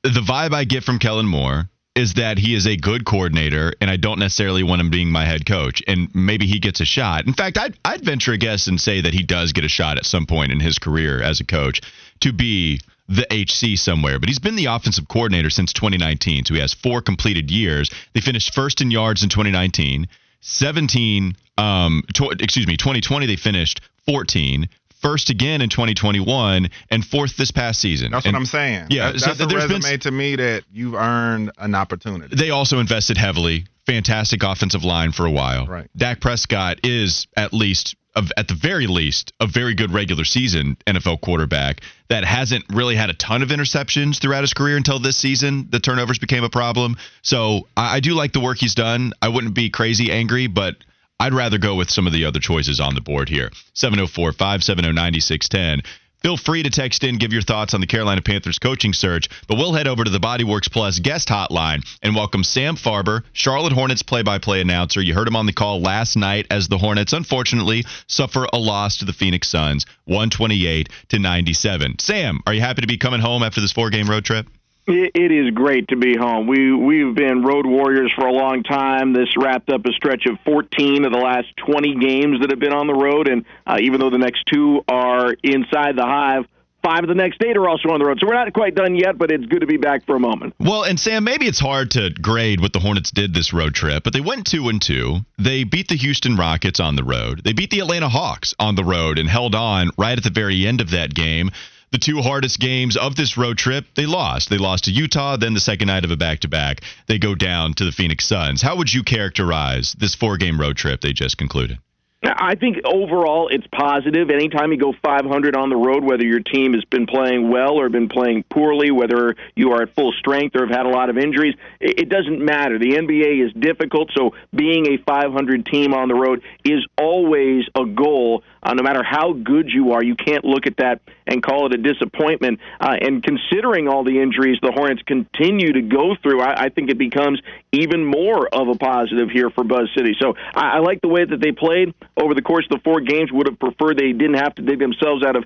[0.03, 3.89] The vibe I get from Kellen Moore is that he is a good coordinator, and
[3.89, 5.83] I don't necessarily want him being my head coach.
[5.87, 7.27] And maybe he gets a shot.
[7.27, 9.97] In fact, I'd, I'd venture a guess and say that he does get a shot
[9.97, 11.81] at some point in his career as a coach
[12.21, 16.45] to be the HC somewhere, but he's been the offensive coordinator since 2019.
[16.45, 17.89] So he has four completed years.
[18.13, 20.07] They finished first in yards in 2019.
[20.41, 24.69] 17, um, tw- excuse me, 2020 they finished 14.
[25.01, 28.11] First again in 2021 and fourth this past season.
[28.11, 28.87] That's and, what I'm saying.
[28.89, 32.33] Yeah, that, that's so a resume been, to me that you've earned an opportunity.
[32.35, 33.65] They also invested heavily.
[33.85, 35.67] Fantastic offensive line for a while.
[35.67, 35.89] Right.
[35.97, 41.21] Dak Prescott is at least at the very least, a very good regular season NFL
[41.21, 45.67] quarterback that hasn't really had a ton of interceptions throughout his career until this season.
[45.69, 46.97] The turnovers became a problem.
[47.21, 49.13] So I, I do like the work he's done.
[49.21, 50.75] I wouldn't be crazy angry, but
[51.19, 53.49] I'd rather go with some of the other choices on the board here.
[53.73, 55.81] 704 570 9610.
[56.23, 59.57] Feel free to text in, give your thoughts on the Carolina Panthers coaching search, but
[59.57, 64.03] we'll head over to the Bodyworks Plus guest hotline and welcome Sam Farber, Charlotte Hornets
[64.03, 65.01] play-by-play announcer.
[65.01, 68.99] You heard him on the call last night as the Hornets unfortunately suffer a loss
[68.99, 71.99] to the Phoenix Suns, 128 to 97.
[71.99, 74.47] Sam, are you happy to be coming home after this four-game road trip?
[74.85, 76.45] It is great to be home.
[76.45, 79.13] We we've been road warriors for a long time.
[79.13, 82.73] This wrapped up a stretch of 14 of the last 20 games that have been
[82.73, 86.45] on the road, and uh, even though the next two are inside the hive,
[86.83, 88.19] five of the next eight are also on the road.
[88.19, 90.53] So we're not quite done yet, but it's good to be back for a moment.
[90.59, 94.03] Well, and Sam, maybe it's hard to grade what the Hornets did this road trip,
[94.03, 95.19] but they went two and two.
[95.39, 97.41] They beat the Houston Rockets on the road.
[97.45, 100.67] They beat the Atlanta Hawks on the road and held on right at the very
[100.67, 101.51] end of that game
[101.93, 104.49] the two hardest games of this road trip, they lost.
[104.49, 107.35] They lost to Utah, then the second night of a back to back, they go
[107.35, 108.63] down to the Phoenix Suns.
[108.63, 111.77] How would you characterize this four game road trip they just concluded?
[112.25, 114.29] I think overall it's positive.
[114.29, 117.89] Anytime you go 500 on the road, whether your team has been playing well or
[117.89, 121.17] been playing poorly, whether you are at full strength or have had a lot of
[121.17, 122.79] injuries, it doesn't matter.
[122.79, 127.85] The NBA is difficult, so being a 500 team on the road is always a
[127.85, 128.43] goal.
[128.63, 131.73] Uh, no matter how good you are, you can't look at that and call it
[131.73, 132.59] a disappointment.
[132.79, 136.89] Uh, and considering all the injuries the Hornets continue to go through, I, I think
[136.89, 140.15] it becomes even more of a positive here for Buzz City.
[140.19, 143.01] So I, I like the way that they played over the course of the four
[143.01, 143.31] games.
[143.31, 145.43] Would have preferred they didn't have to dig themselves out of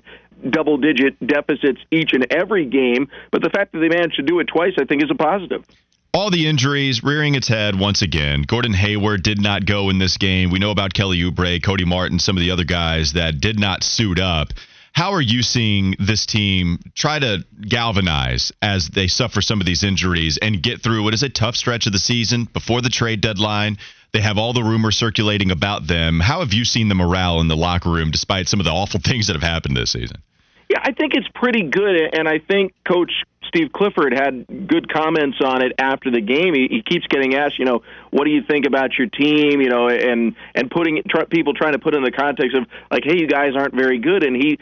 [0.48, 3.08] double digit deficits each and every game.
[3.32, 5.64] But the fact that they managed to do it twice, I think, is a positive
[6.14, 8.42] all the injuries rearing its head once again.
[8.42, 10.50] Gordon Hayward did not go in this game.
[10.50, 13.84] We know about Kelly Oubre, Cody Martin, some of the other guys that did not
[13.84, 14.48] suit up.
[14.92, 19.84] How are you seeing this team try to galvanize as they suffer some of these
[19.84, 23.20] injuries and get through what is a tough stretch of the season before the trade
[23.20, 23.78] deadline?
[24.12, 26.18] They have all the rumors circulating about them.
[26.18, 29.00] How have you seen the morale in the locker room despite some of the awful
[29.04, 30.16] things that have happened this season?
[30.70, 33.12] Yeah, I think it's pretty good, and I think Coach
[33.48, 36.54] Steve Clifford had good comments on it after the game.
[36.54, 39.68] He, he keeps getting asked, you know, what do you think about your team, you
[39.68, 43.18] know, and and putting tr- people trying to put in the context of like, hey,
[43.18, 44.58] you guys aren't very good, and he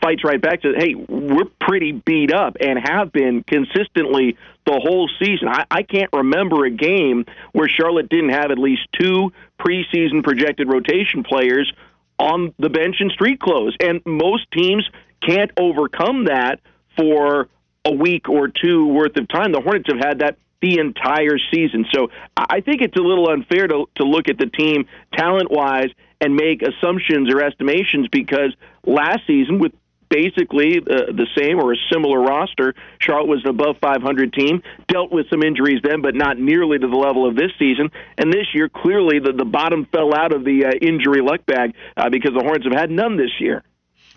[0.00, 5.08] fights right back to, hey, we're pretty beat up and have been consistently the whole
[5.18, 5.48] season.
[5.48, 10.68] I, I can't remember a game where Charlotte didn't have at least two preseason projected
[10.68, 11.72] rotation players
[12.18, 14.88] on the bench in street clothes, and most teams
[15.26, 16.60] can't overcome that
[16.96, 17.48] for
[17.86, 19.52] a week or two worth of time.
[19.52, 21.86] The Hornets have had that the entire season.
[21.92, 25.90] So I think it's a little unfair to to look at the team talent wise
[26.20, 29.72] and make assumptions or estimations because last season with
[30.08, 32.74] basically uh, the same or a similar roster.
[32.98, 36.86] Charlotte was an above 500 team, dealt with some injuries then, but not nearly to
[36.86, 37.90] the level of this season.
[38.16, 41.74] And this year, clearly, the, the bottom fell out of the uh, injury luck bag
[41.96, 43.64] uh, because the Hornets have had none this year.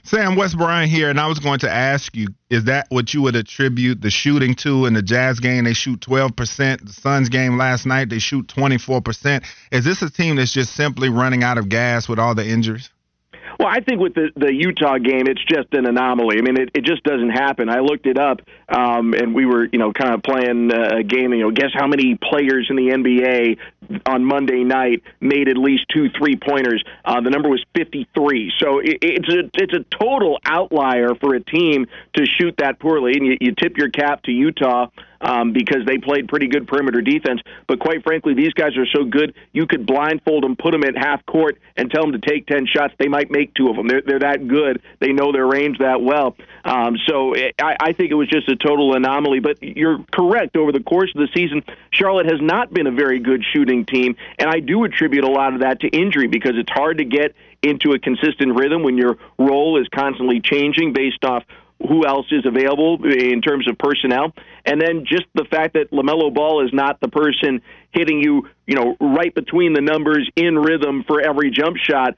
[0.04, 3.22] Sam Wes Bryant here, and I was going to ask you, is that what you
[3.24, 5.66] would attribute the shooting to in the Jazz game?
[5.66, 6.86] They shoot 12%.
[6.86, 9.44] The Suns game last night, they shoot 24%.
[9.72, 12.90] Is this a team that's just simply running out of gas with all the injuries?
[13.60, 16.38] Well, I think with the the Utah game, it's just an anomaly.
[16.38, 17.68] I mean, it, it just doesn't happen.
[17.68, 21.34] I looked it up, um, and we were, you know, kind of playing a game.
[21.34, 23.58] You know, guess how many players in the NBA
[24.06, 26.84] on Monday night made at least two three pointers?
[27.06, 28.52] Uh, the number was 53.
[28.60, 33.14] So it, it's a it's a total outlier for a team to shoot that poorly,
[33.14, 34.88] and you, you tip your cap to Utah
[35.22, 37.42] um, because they played pretty good perimeter defense.
[37.68, 40.98] But quite frankly, these guys are so good, you could blindfold them, put them at
[40.98, 42.94] half court, and tell them to take 10 shots.
[42.98, 43.88] They might make two of them.
[43.88, 44.82] They're, they're that good.
[45.00, 46.36] They know their range that well.
[46.64, 49.40] Um, so it, I, I think it was just a total anomaly.
[49.40, 50.56] But you're correct.
[50.56, 54.16] Over the course of the season, Charlotte has not been a very good shooting team.
[54.38, 57.36] And I do attribute a lot of that to injury because it's hard to get
[57.62, 61.44] into a consistent rhythm when your role is constantly changing based off
[61.88, 64.34] who else is available in terms of personnel,
[64.66, 67.62] and then just the fact that LaMelo Ball is not the person
[67.92, 72.16] hitting you, you know, right between the numbers in rhythm for every jump shot.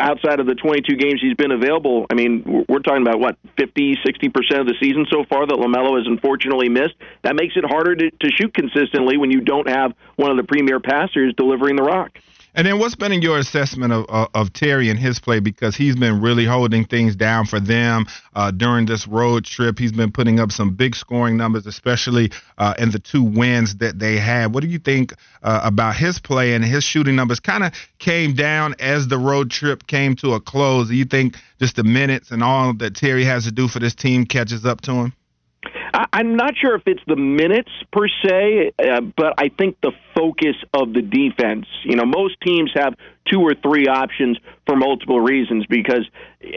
[0.00, 3.98] Outside of the 22 games he's been available, I mean, we're talking about what 50,
[4.04, 6.94] 60 percent of the season so far that LaMelo has unfortunately missed.
[7.22, 10.42] That makes it harder to, to shoot consistently when you don't have one of the
[10.42, 12.18] premier passers delivering the rock.
[12.56, 15.40] And then, what's been your assessment of, of, of Terry and his play?
[15.40, 19.76] Because he's been really holding things down for them uh, during this road trip.
[19.76, 23.98] He's been putting up some big scoring numbers, especially uh, in the two wins that
[23.98, 24.54] they had.
[24.54, 27.40] What do you think uh, about his play and his shooting numbers?
[27.40, 30.88] Kind of came down as the road trip came to a close.
[30.88, 33.96] Do you think just the minutes and all that Terry has to do for this
[33.96, 35.12] team catches up to him?
[35.92, 39.92] I, I'm not sure if it's the minutes per se, uh, but I think the
[40.14, 41.66] focus of the defense.
[41.84, 42.94] You know, most teams have
[43.30, 46.06] two or three options for multiple reasons because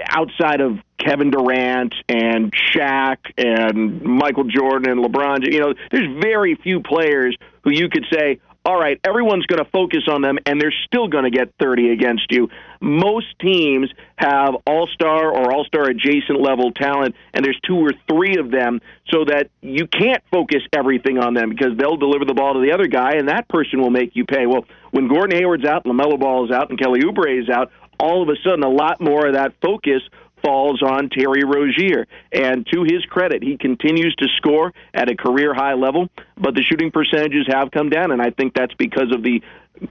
[0.09, 6.55] outside of Kevin Durant and Shaq and Michael Jordan and LeBron, you know, there's very
[6.55, 10.59] few players who you could say, all right, everyone's going to focus on them, and
[10.59, 12.49] they're still going to get 30 against you.
[12.81, 17.91] Most teams have all star or all star adjacent level talent, and there's two or
[18.09, 22.33] three of them, so that you can't focus everything on them because they'll deliver the
[22.33, 24.45] ball to the other guy, and that person will make you pay.
[24.45, 28.21] Well, when Gordon Hayward's out, LaMelo Ball is out, and Kelly Oubre is out, all
[28.21, 30.01] of a sudden a lot more of that focus
[30.43, 32.05] falls on Terry Rozier.
[32.31, 36.63] And to his credit, he continues to score at a career high level, but the
[36.63, 39.41] shooting percentages have come down, and I think that's because of the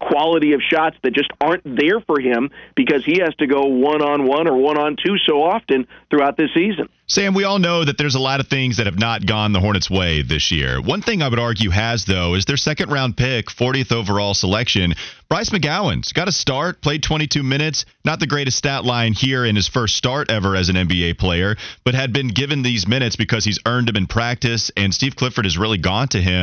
[0.01, 4.03] quality of shots that just aren't there for him because he has to go one
[4.03, 6.89] on one or one on two so often throughout this season.
[7.09, 9.61] Sam, we all know that there's a lot of things that have not gone the
[9.61, 10.83] Hornets' way this year.
[10.83, 14.95] One thing I would argue has, though, is their second round pick, 40th overall selection,
[15.29, 17.85] Bryce McGowens Got a start, played 22 minutes.
[18.05, 21.57] Not the greatest stat line here in his first start ever as an NBA player,
[21.85, 24.71] but had been given these minutes because he's earned them in practice.
[24.77, 26.36] And Steve Clifford has really gone to him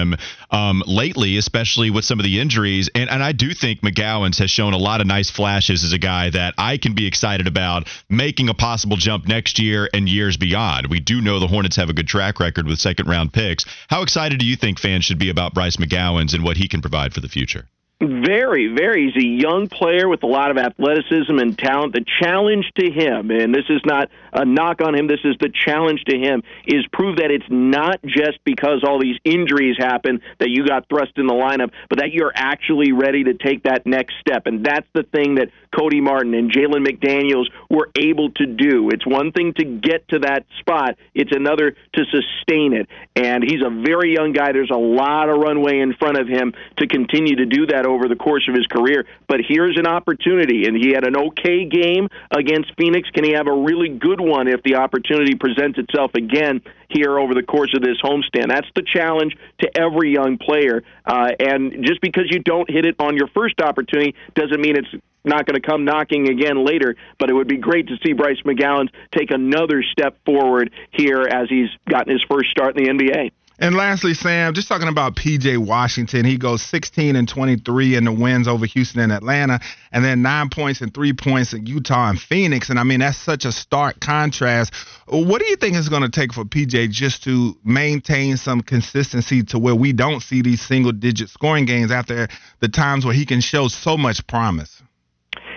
[0.51, 2.89] um, lately, especially with some of the injuries.
[2.93, 5.97] And, and I do think McGowens has shown a lot of nice flashes as a
[5.97, 10.37] guy that I can be excited about making a possible jump next year and years
[10.37, 10.87] beyond.
[10.87, 13.65] We do know the Hornets have a good track record with second round picks.
[13.87, 16.81] How excited do you think fans should be about Bryce McGowens and what he can
[16.81, 17.67] provide for the future?
[18.03, 19.05] Very, very.
[19.05, 21.93] He's a young player with a lot of athleticism and talent.
[21.93, 25.49] The challenge to him, and this is not a knock on him, this is the
[25.49, 30.49] challenge to him, is prove that it's not just because all these injuries happen that
[30.49, 34.15] you got thrust in the lineup, but that you're actually ready to take that next
[34.19, 34.47] step.
[34.47, 38.89] And that's the thing that Cody Martin and Jalen McDaniels were able to do.
[38.89, 42.87] It's one thing to get to that spot, it's another to sustain it.
[43.15, 44.51] And he's a very young guy.
[44.51, 48.07] There's a lot of runway in front of him to continue to do that over
[48.07, 49.05] the course of his career.
[49.27, 53.09] But here's an opportunity, and he had an okay game against Phoenix.
[53.11, 57.33] Can he have a really good one if the opportunity presents itself again here over
[57.33, 58.49] the course of this homestand?
[58.49, 60.83] That's the challenge to every young player.
[61.05, 65.03] Uh, and just because you don't hit it on your first opportunity doesn't mean it's
[65.25, 68.41] not going to come knocking again later, but it would be great to see Bryce
[68.45, 73.31] McGowens take another step forward here as he's gotten his first start in the NBA.
[73.63, 78.11] And lastly, Sam, just talking about PJ Washington, he goes 16 and 23 in the
[78.11, 79.61] wins over Houston and Atlanta,
[79.93, 82.69] and then nine points and three points in Utah and Phoenix.
[82.69, 84.73] And I mean, that's such a stark contrast.
[85.07, 89.43] What do you think it's going to take for PJ just to maintain some consistency
[89.43, 92.27] to where we don't see these single digit scoring games after
[92.59, 94.82] the times where he can show so much promise?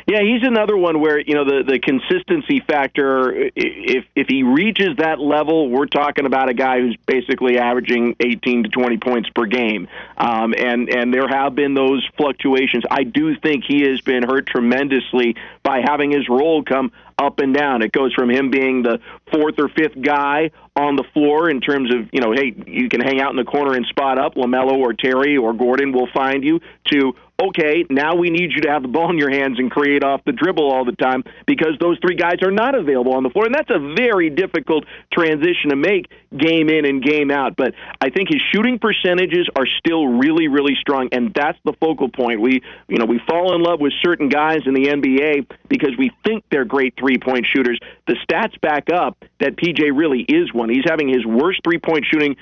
[0.08, 3.32] Yeah, he's another one where you know the the consistency factor.
[3.56, 8.64] If if he reaches that level, we're talking about a guy who's basically averaging 18
[8.64, 9.88] to 20 points per game.
[10.16, 12.84] Um, and and there have been those fluctuations.
[12.88, 17.54] I do think he has been hurt tremendously by having his role come up and
[17.54, 17.82] down.
[17.82, 19.00] It goes from him being the
[19.32, 23.00] fourth or fifth guy on the floor in terms of, you know, hey, you can
[23.00, 24.34] hang out in the corner and spot up.
[24.34, 26.60] LaMelo or Terry or Gordon will find you
[26.92, 30.02] to, okay, now we need you to have the ball in your hands and create
[30.02, 33.30] off the dribble all the time because those three guys are not available on the
[33.30, 33.44] floor.
[33.44, 37.56] And that's a very difficult transition to make game in and game out.
[37.56, 42.08] But I think his shooting percentages are still really, really strong, and that's the focal
[42.08, 42.40] point.
[42.40, 46.10] We, you know, we fall in love with certain guys in the NBA because we
[46.24, 47.78] think they're great three point shooters.
[48.06, 50.70] The stats back up that PJ really is one.
[50.70, 52.36] He's having his worst three point shooting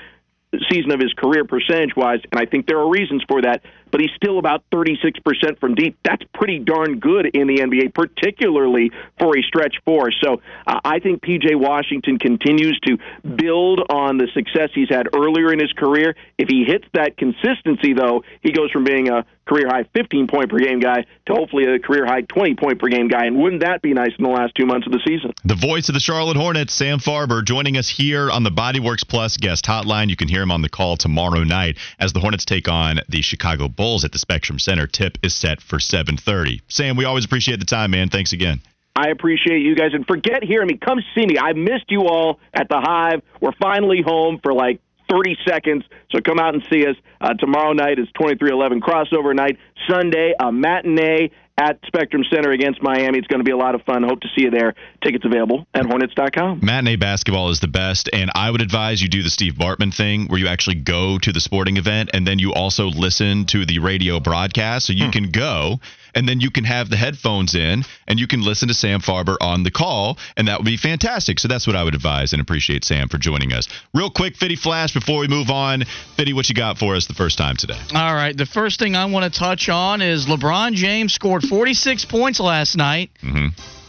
[0.70, 3.62] season of his career percentage wise, and I think there are reasons for that
[3.94, 5.96] but he's still about 36% from deep.
[6.02, 10.11] That's pretty darn good in the NBA, particularly for a stretch four.
[10.20, 12.98] So uh, I think PJ Washington continues to
[13.37, 16.16] build on the success he's had earlier in his career.
[16.38, 20.50] If he hits that consistency, though, he goes from being a career high 15 point
[20.50, 23.26] per game guy to hopefully a career high 20 point per game guy.
[23.26, 25.35] And wouldn't that be nice in the last two months of the season?
[25.44, 29.37] The voice of the Charlotte Hornets, Sam Farber, joining us here on the Bodyworks Plus
[29.37, 30.09] guest hotline.
[30.09, 33.22] You can hear him on the call tomorrow night as the Hornets take on the
[33.22, 33.84] Chicago Bulls.
[33.85, 34.87] Bulls at the Spectrum Center.
[34.87, 36.62] Tip is set for 7:30.
[36.68, 38.09] Sam, we always appreciate the time, man.
[38.09, 38.62] Thanks again.
[38.97, 40.79] I appreciate you guys, and forget hearing me.
[40.79, 41.37] Come see me.
[41.38, 43.20] I missed you all at the Hive.
[43.42, 45.85] We're finally home for like 30 seconds.
[46.11, 46.97] So come out and see us.
[47.21, 49.59] Uh, tomorrow night is 2311 crossover night.
[49.88, 53.19] Sunday, a matinee at Spectrum Center against Miami.
[53.19, 54.03] It's going to be a lot of fun.
[54.03, 54.75] Hope to see you there.
[55.03, 56.61] Tickets available at Hornets.com.
[56.62, 60.27] Matinee basketball is the best, and I would advise you do the Steve Bartman thing
[60.27, 63.79] where you actually go to the sporting event and then you also listen to the
[63.79, 64.87] radio broadcast.
[64.87, 65.11] So you hmm.
[65.11, 65.81] can go
[66.15, 69.37] and then you can have the headphones in and you can listen to Sam Farber
[69.40, 71.38] on the call, and that would be fantastic.
[71.38, 73.69] So that's what I would advise and appreciate Sam for joining us.
[73.92, 75.85] Real quick, Fitty Flash before we move on.
[76.17, 77.79] Fitty, what you got for us the first time today?
[77.94, 78.37] All right.
[78.37, 82.77] The first thing I want to touch on is LeBron James scored 46 points last
[82.77, 83.10] night.
[83.23, 83.48] Mm-hmm.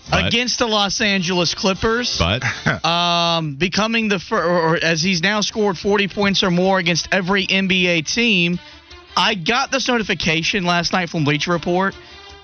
[0.10, 2.44] But, against the Los Angeles Clippers, but
[2.86, 7.48] um, becoming the first, or as he's now scored 40 points or more against every
[7.48, 8.60] NBA team.
[9.18, 11.96] I got this notification last night from Bleacher Report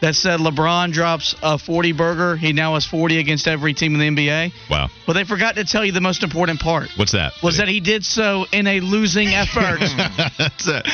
[0.01, 2.35] that said LeBron drops a 40 burger.
[2.35, 4.51] He now has 40 against every team in the NBA.
[4.69, 4.89] Wow.
[5.05, 6.89] But they forgot to tell you the most important part.
[6.97, 7.33] What's that?
[7.41, 9.79] Was that he did so in a losing effort.
[10.37, 10.87] That's it.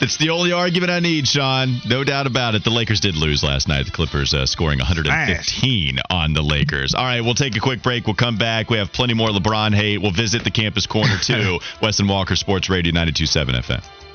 [0.00, 1.80] That's the only argument I need, Sean.
[1.86, 2.64] No doubt about it.
[2.64, 3.84] The Lakers did lose last night.
[3.84, 6.94] The Clippers uh, scoring 115 on the Lakers.
[6.94, 8.06] All right, we'll take a quick break.
[8.06, 8.70] We'll come back.
[8.70, 10.00] We have plenty more LeBron hate.
[10.00, 11.58] We'll visit the campus corner too.
[11.82, 14.05] Wes and Walker Sports Radio 92.7 FM.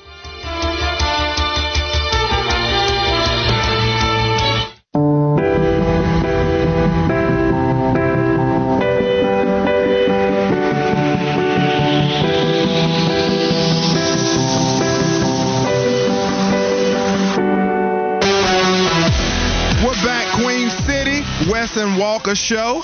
[22.02, 22.82] Walker Show.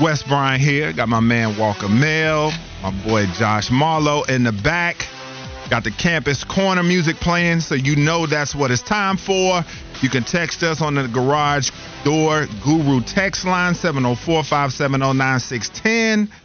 [0.00, 0.94] Wes Bryant here.
[0.94, 2.50] Got my man Walker Mel,
[2.82, 5.06] my boy Josh Marlowe in the back.
[5.68, 9.62] Got the campus corner music playing, so you know that's what it's time for.
[10.00, 11.70] You can text us on the garage
[12.04, 16.41] door guru text line 704 570 9610.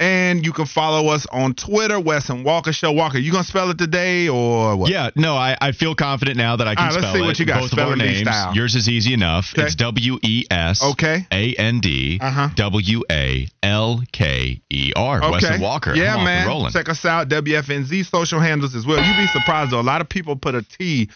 [0.00, 2.90] And you can follow us on Twitter, Wes and Walker Show.
[2.92, 4.90] Walker, you gonna spell it today or what?
[4.90, 7.22] Yeah, no, I, I feel confident now that I can All right, spell let's see
[7.22, 7.26] it.
[7.26, 7.60] what you got.
[7.60, 8.20] Both spell of our names.
[8.28, 8.54] Style.
[8.54, 9.52] Yours is easy enough.
[9.54, 9.62] Okay.
[9.66, 11.26] It's W E S Okay.
[11.30, 12.18] A N D.
[12.56, 15.18] W A L K E R.
[15.22, 15.30] Okay.
[15.30, 15.94] Wes and Walker.
[15.94, 16.70] Yeah, on, man.
[16.72, 18.96] Check us out, WFNZ social handles as well.
[19.02, 19.80] You'd be surprised though.
[19.80, 21.08] A lot of people put a T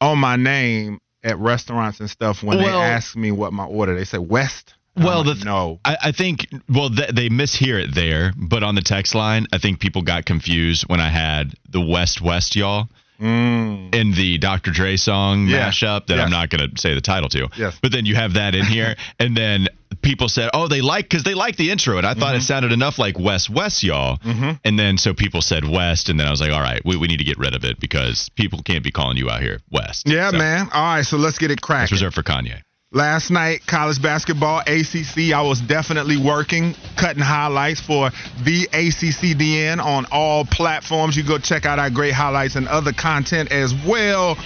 [0.00, 3.94] on my name at restaurants and stuff when Well- they ask me what my order.
[3.94, 4.74] They say West.
[4.96, 5.80] Well, the like, no.
[5.84, 9.58] I, I think well th- they mishear it there, but on the text line, I
[9.58, 12.88] think people got confused when I had the West West y'all
[13.20, 13.94] Mm.
[13.94, 14.70] in the Dr.
[14.70, 15.68] Dre song Yeah.
[15.68, 16.24] mashup that Yes.
[16.24, 17.48] I'm not going to say the title to.
[17.54, 17.78] Yes.
[17.82, 19.68] But then you have that in here, and then
[20.00, 22.36] people said, "Oh, they like because they like the intro," and I thought Mm-hmm.
[22.38, 24.18] it sounded enough like West West y'all.
[24.64, 27.08] And then so people said West, and then I was like, "All right, we, we
[27.08, 30.08] need to get rid of it because people can't be calling you out here West."
[30.08, 30.70] Yeah, So, man.
[30.72, 31.92] All right, so let's get it cracked.
[31.92, 32.62] It's reserved for Kanye.
[32.92, 35.32] Last night, college basketball, ACC.
[35.32, 38.10] I was definitely working, cutting highlights for
[38.42, 41.16] the ACCDN on all platforms.
[41.16, 44.36] You go check out our great highlights and other content as well.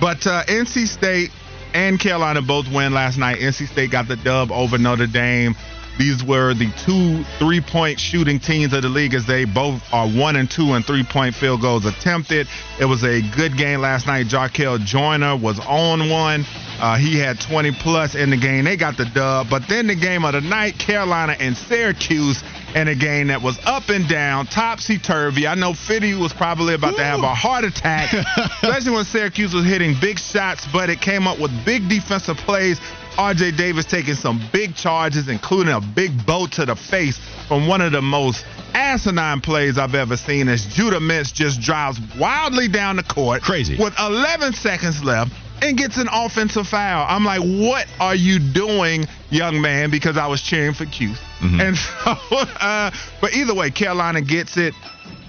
[0.00, 1.30] But uh, NC State
[1.74, 3.38] and Carolina both win last night.
[3.38, 5.56] NC State got the dub over Notre Dame.
[6.00, 10.08] These were the two three point shooting teams of the league as they both are
[10.08, 12.48] one and two and three point field goals attempted.
[12.80, 14.28] It was a good game last night.
[14.28, 16.46] Jarkel Joiner was on one.
[16.80, 18.64] Uh, he had 20 plus in the game.
[18.64, 19.50] They got the dub.
[19.50, 22.42] But then the game of the night, Carolina and Syracuse
[22.74, 25.46] in a game that was up and down, topsy turvy.
[25.46, 28.14] I know Fitty was probably about to have a heart attack,
[28.62, 32.80] especially when Syracuse was hitting big shots, but it came up with big defensive plays.
[33.16, 37.80] RJ Davis taking some big charges, including a big bow to the face from one
[37.80, 38.44] of the most
[38.74, 43.42] asinine plays I've ever seen as Judah Mintz just drives wildly down the court.
[43.42, 43.76] Crazy.
[43.76, 45.32] With 11 seconds left
[45.62, 47.06] and gets an offensive foul.
[47.08, 49.90] I'm like, what are you doing, young man?
[49.90, 51.18] Because I was cheering for Cuse.
[51.42, 52.16] And so,
[52.60, 52.90] uh,
[53.20, 54.74] but either way, Carolina gets it.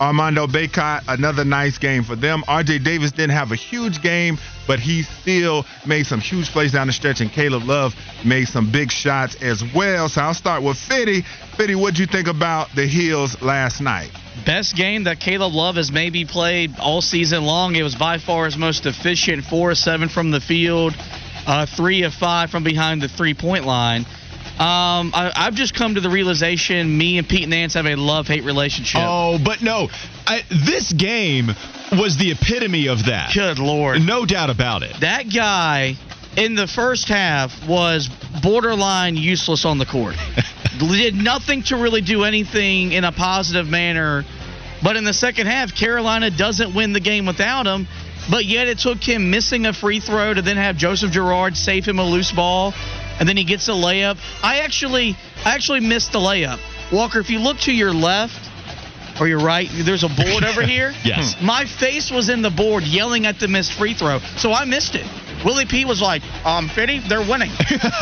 [0.02, 2.42] Armando Bacot, another nice game for them.
[2.48, 6.88] RJ Davis didn't have a huge game, but he still made some huge plays down
[6.88, 7.94] the stretch, and Caleb Love
[8.26, 10.10] made some big shots as well.
[10.10, 11.22] So I'll start with Fitty.
[11.56, 14.10] Fitty, what'd you think about the Heels last night?
[14.44, 17.76] Best game that Caleb Love has maybe played all season long.
[17.76, 20.96] It was by far his most efficient, four of seven from the field,
[21.46, 24.08] uh, three of five from behind the three point line.
[24.60, 28.28] Um, I, I've just come to the realization me and Pete Nance have a love
[28.28, 29.02] hate relationship.
[29.04, 29.90] Oh, but no,
[30.28, 31.48] I, this game
[31.92, 33.34] was the epitome of that.
[33.34, 34.02] Good lord.
[34.02, 34.96] No doubt about it.
[35.00, 35.96] That guy
[36.38, 38.10] in the first half was
[38.42, 40.16] borderline useless on the court.
[40.80, 44.26] Did nothing to really do anything in a positive manner.
[44.84, 47.88] But in the second half, Carolina doesn't win the game without him.
[48.30, 51.86] But yet it took him missing a free throw to then have Joseph Girard save
[51.86, 52.74] him a loose ball,
[53.20, 54.18] and then he gets a layup.
[54.44, 56.60] I actually, I actually missed the layup.
[56.92, 58.50] Walker, if you look to your left
[59.20, 60.94] or your right, there's a board over here.
[61.04, 61.36] Yes.
[61.42, 64.96] My face was in the board yelling at the missed free throw, so I missed
[64.96, 65.06] it.
[65.44, 67.52] Willie P was like, um, Fitty, they're winning.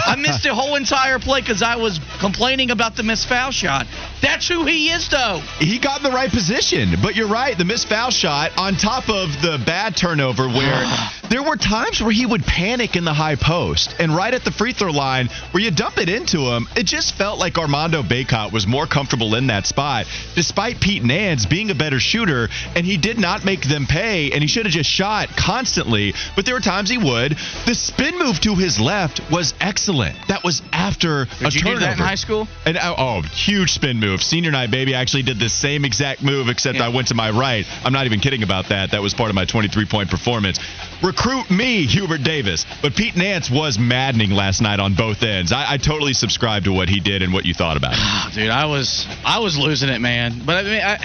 [0.05, 3.87] I missed the whole entire play because I was complaining about the missed foul shot.
[4.21, 5.41] That's who he is, though.
[5.59, 7.57] He got in the right position, but you're right.
[7.57, 10.85] The missed foul shot on top of the bad turnover where
[11.29, 14.51] there were times where he would panic in the high post and right at the
[14.51, 18.51] free throw line where you dump it into him, it just felt like Armando Bacot
[18.51, 22.97] was more comfortable in that spot despite Pete Nance being a better shooter and he
[22.97, 26.61] did not make them pay and he should have just shot constantly, but there were
[26.61, 27.28] times he would.
[27.65, 30.15] The spin move to his left was excellent.
[30.27, 31.85] That was after Did a you turnover.
[31.91, 32.47] in high school?
[32.65, 34.21] And oh, oh, huge spin move.
[34.21, 34.95] Senior night, baby.
[34.95, 36.85] I actually did the same exact move, except Yeah.
[36.85, 37.65] I went to my right.
[37.83, 38.91] I'm not even kidding about that.
[38.91, 40.59] That was part of my 23 point performance.
[41.03, 42.65] Recruit me, Hubert Davis.
[42.81, 45.51] But Pete Nance was maddening last night on both ends.
[45.51, 47.99] I, I totally subscribe to what he did and what you thought about it.
[48.01, 50.41] Oh, dude, I was I was losing it, man.
[50.45, 50.97] But I mean, I,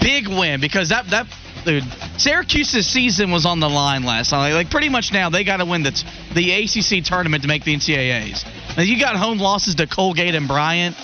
[0.00, 1.26] big win because that that
[1.64, 1.84] dude,
[2.16, 4.52] Syracuse's season was on the line last night.
[4.54, 7.64] Like pretty much now they got to win the t- the ACC tournament to make
[7.64, 8.44] the NCAA's.
[8.76, 10.96] Now you got home losses to Colgate and Bryant.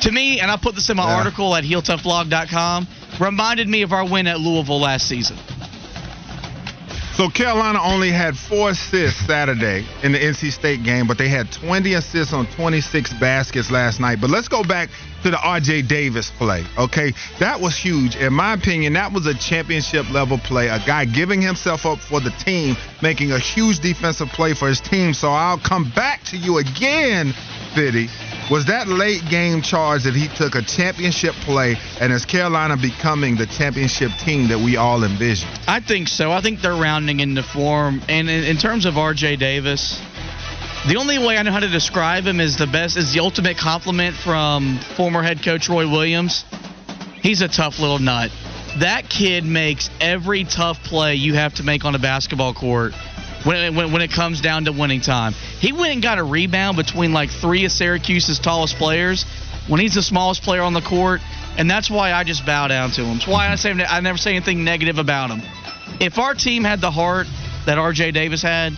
[0.00, 1.14] To me, and I put this in my Yeah.
[1.16, 2.86] article at heeltoughblog.com,
[3.20, 5.36] reminded me of our win at Louisville last season.
[7.14, 11.50] So Carolina only had four assists Saturday in the NC State game, but they had
[11.52, 14.20] 20 assists on 26 baskets last night.
[14.20, 14.88] But let's go back
[15.24, 16.64] to the RJ Davis play.
[16.76, 18.14] Okay, that was huge.
[18.14, 20.68] In my opinion, that was a championship level play.
[20.68, 24.82] A guy giving himself up for the team, making a huge defensive play for his
[24.82, 25.14] team.
[25.14, 27.32] So I'll come back to you again,
[27.74, 28.10] Fitty.
[28.50, 33.36] Was that late game charge that he took a championship play and is Carolina becoming
[33.36, 35.58] the championship team that we all envisioned?
[35.66, 36.30] I think so.
[36.32, 38.02] I think they're rounding into form.
[38.10, 39.36] And in, in terms of R.J.
[39.36, 39.98] Davis,
[40.86, 43.56] the only way I know how to describe him is the best is the ultimate
[43.56, 46.44] compliment from former head coach Roy Williams.
[47.22, 48.30] He's a tough little nut.
[48.80, 52.92] That kid makes every tough play you have to make on a basketball court
[53.44, 55.32] when it, when, when it comes down to winning time.
[55.32, 59.24] He went and got a rebound between like three of Syracuse's tallest players
[59.68, 61.22] when he's the smallest player on the court,
[61.56, 63.16] and that's why I just bow down to him.
[63.16, 65.40] It's why I say I never say anything negative about him.
[66.00, 67.26] If our team had the heart
[67.64, 68.10] that R.J.
[68.10, 68.76] Davis had,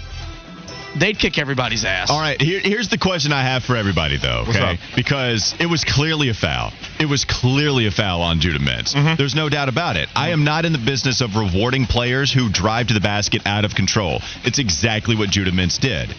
[0.99, 2.11] they'd kick everybody's ass.
[2.11, 4.79] All right, here, here's the question I have for everybody, though, okay?
[4.95, 6.73] Because it was clearly a foul.
[6.99, 8.95] It was clearly a foul on Judah Mintz.
[8.95, 9.17] Mm-hmm.
[9.17, 10.09] There's no doubt about it.
[10.15, 13.65] I am not in the business of rewarding players who drive to the basket out
[13.65, 14.21] of control.
[14.45, 16.15] It's exactly what Judah Mintz did.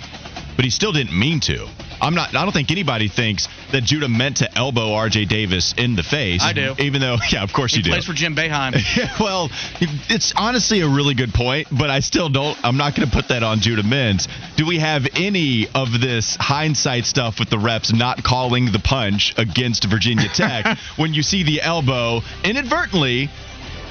[0.58, 1.70] But he still didn't mean to.
[2.02, 2.36] I'm not.
[2.36, 5.26] I don't think anybody thinks that Judah meant to elbow R.J.
[5.26, 6.44] Davis in the face.
[6.44, 6.76] I do.
[6.80, 7.92] Even though, yeah, of course he you do.
[7.92, 8.76] plays for Jim Boeheim.
[9.20, 9.50] Well,
[9.80, 12.58] it's honestly a really good point, but I still don't.
[12.64, 14.28] I'm not going to put that on Judah Mintz.
[14.56, 19.34] Do we have any of this hindsight stuff with the refs not calling the punch
[19.38, 23.30] against Virginia Tech when you see the elbow inadvertently?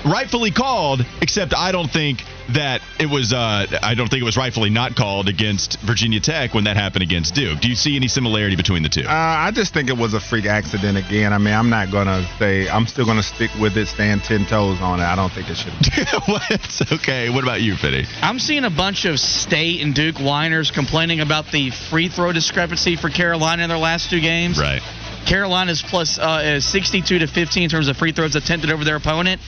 [0.04, 3.32] Rightfully called, except I don't think that it was.
[3.32, 7.02] Uh, I don't think it was rightfully not called against Virginia Tech when that happened
[7.02, 7.60] against Duke.
[7.60, 9.02] Do you see any similarity between the two?
[9.02, 11.32] Uh, I just think it was a freak accident again.
[11.32, 14.80] I mean, I'm not gonna say I'm still gonna stick with it, stand ten toes
[14.80, 15.04] on it.
[15.04, 15.72] I don't think it should.
[16.26, 16.92] what?
[16.92, 17.30] Okay.
[17.30, 18.06] What about you, Fitty?
[18.22, 22.96] I'm seeing a bunch of State and Duke whiners complaining about the free throw discrepancy
[22.96, 24.58] for Carolina in their last two games.
[24.58, 24.82] Right.
[25.26, 28.96] Carolina's plus uh, is 62 to 15 in terms of free throws attempted over their
[28.96, 29.40] opponent.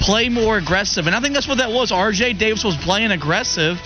[0.00, 1.92] Play more aggressive, and I think that's what that was.
[1.92, 2.32] R.J.
[2.34, 3.80] Davis was playing aggressive,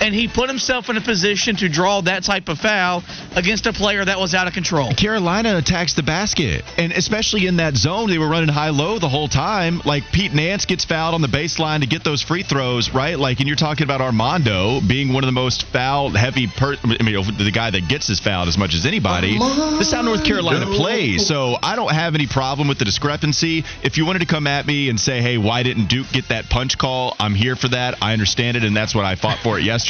[0.00, 3.02] and he put himself in a position to draw that type of foul
[3.36, 4.92] against a player that was out of control.
[4.94, 9.28] Carolina attacks the basket, and especially in that zone, they were running high-low the whole
[9.28, 9.80] time.
[9.84, 13.18] Like Pete Nance gets fouled on the baseline to get those free throws, right?
[13.18, 17.14] Like, and you're talking about Armando being one of the most foul-heavy, per- I mean,
[17.38, 19.38] the guy that gets his fouled as much as anybody.
[19.38, 23.64] This is how North Carolina plays, so I don't have any problem with the discrepancy.
[23.82, 26.48] If you wanted to come at me and say, "Hey, why didn't Duke get that
[26.48, 27.96] punch call?" I'm here for that.
[28.02, 29.89] I understand it, and that's what I fought for it yesterday.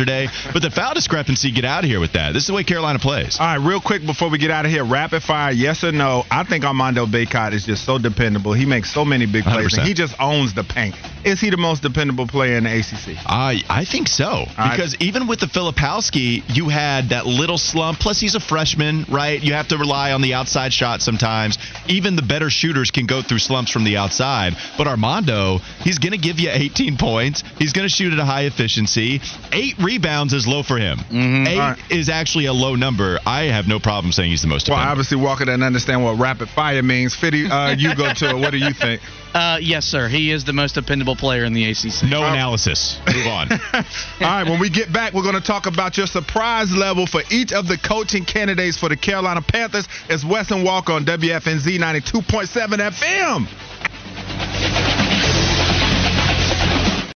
[0.52, 2.32] But the foul discrepancy, get out of here with that.
[2.32, 3.38] This is the way Carolina plays.
[3.38, 6.24] All right, real quick before we get out of here, rapid fire, yes or no?
[6.30, 8.52] I think Armando Bacot is just so dependable.
[8.52, 10.94] He makes so many big plays, and he just owns the paint.
[11.24, 13.18] Is he the most dependable player in the ACC?
[13.26, 14.70] I I think so right.
[14.70, 17.98] because even with the Filipowski, you had that little slump.
[17.98, 19.42] Plus, he's a freshman, right?
[19.42, 21.58] You have to rely on the outside shot sometimes.
[21.88, 24.56] Even the better shooters can go through slumps from the outside.
[24.78, 27.42] But Armando, he's going to give you 18 points.
[27.58, 29.20] He's going to shoot at a high efficiency.
[29.52, 30.98] Eight rebounds is low for him.
[31.00, 31.60] Eight Mm-hmm.
[31.60, 31.78] All right.
[31.90, 33.18] is actually a low number.
[33.26, 34.90] I have no problem saying he's the most Well, dependable.
[34.92, 37.14] obviously Walker doesn't understand what rapid fire means.
[37.16, 38.36] Fitty, uh, you go to it.
[38.38, 39.00] What do you think?
[39.32, 40.08] Uh, yes, sir.
[40.08, 42.02] He is the most dependable player in the ACC.
[42.10, 42.98] no analysis.
[43.14, 43.48] Move on.
[43.52, 43.58] All
[44.20, 47.52] right, when we get back, we're going to talk about your surprise level for each
[47.52, 49.86] of the coaching candidates for the Carolina Panthers.
[50.08, 53.46] It's Weston Walker on WFNZ 92.7 FM.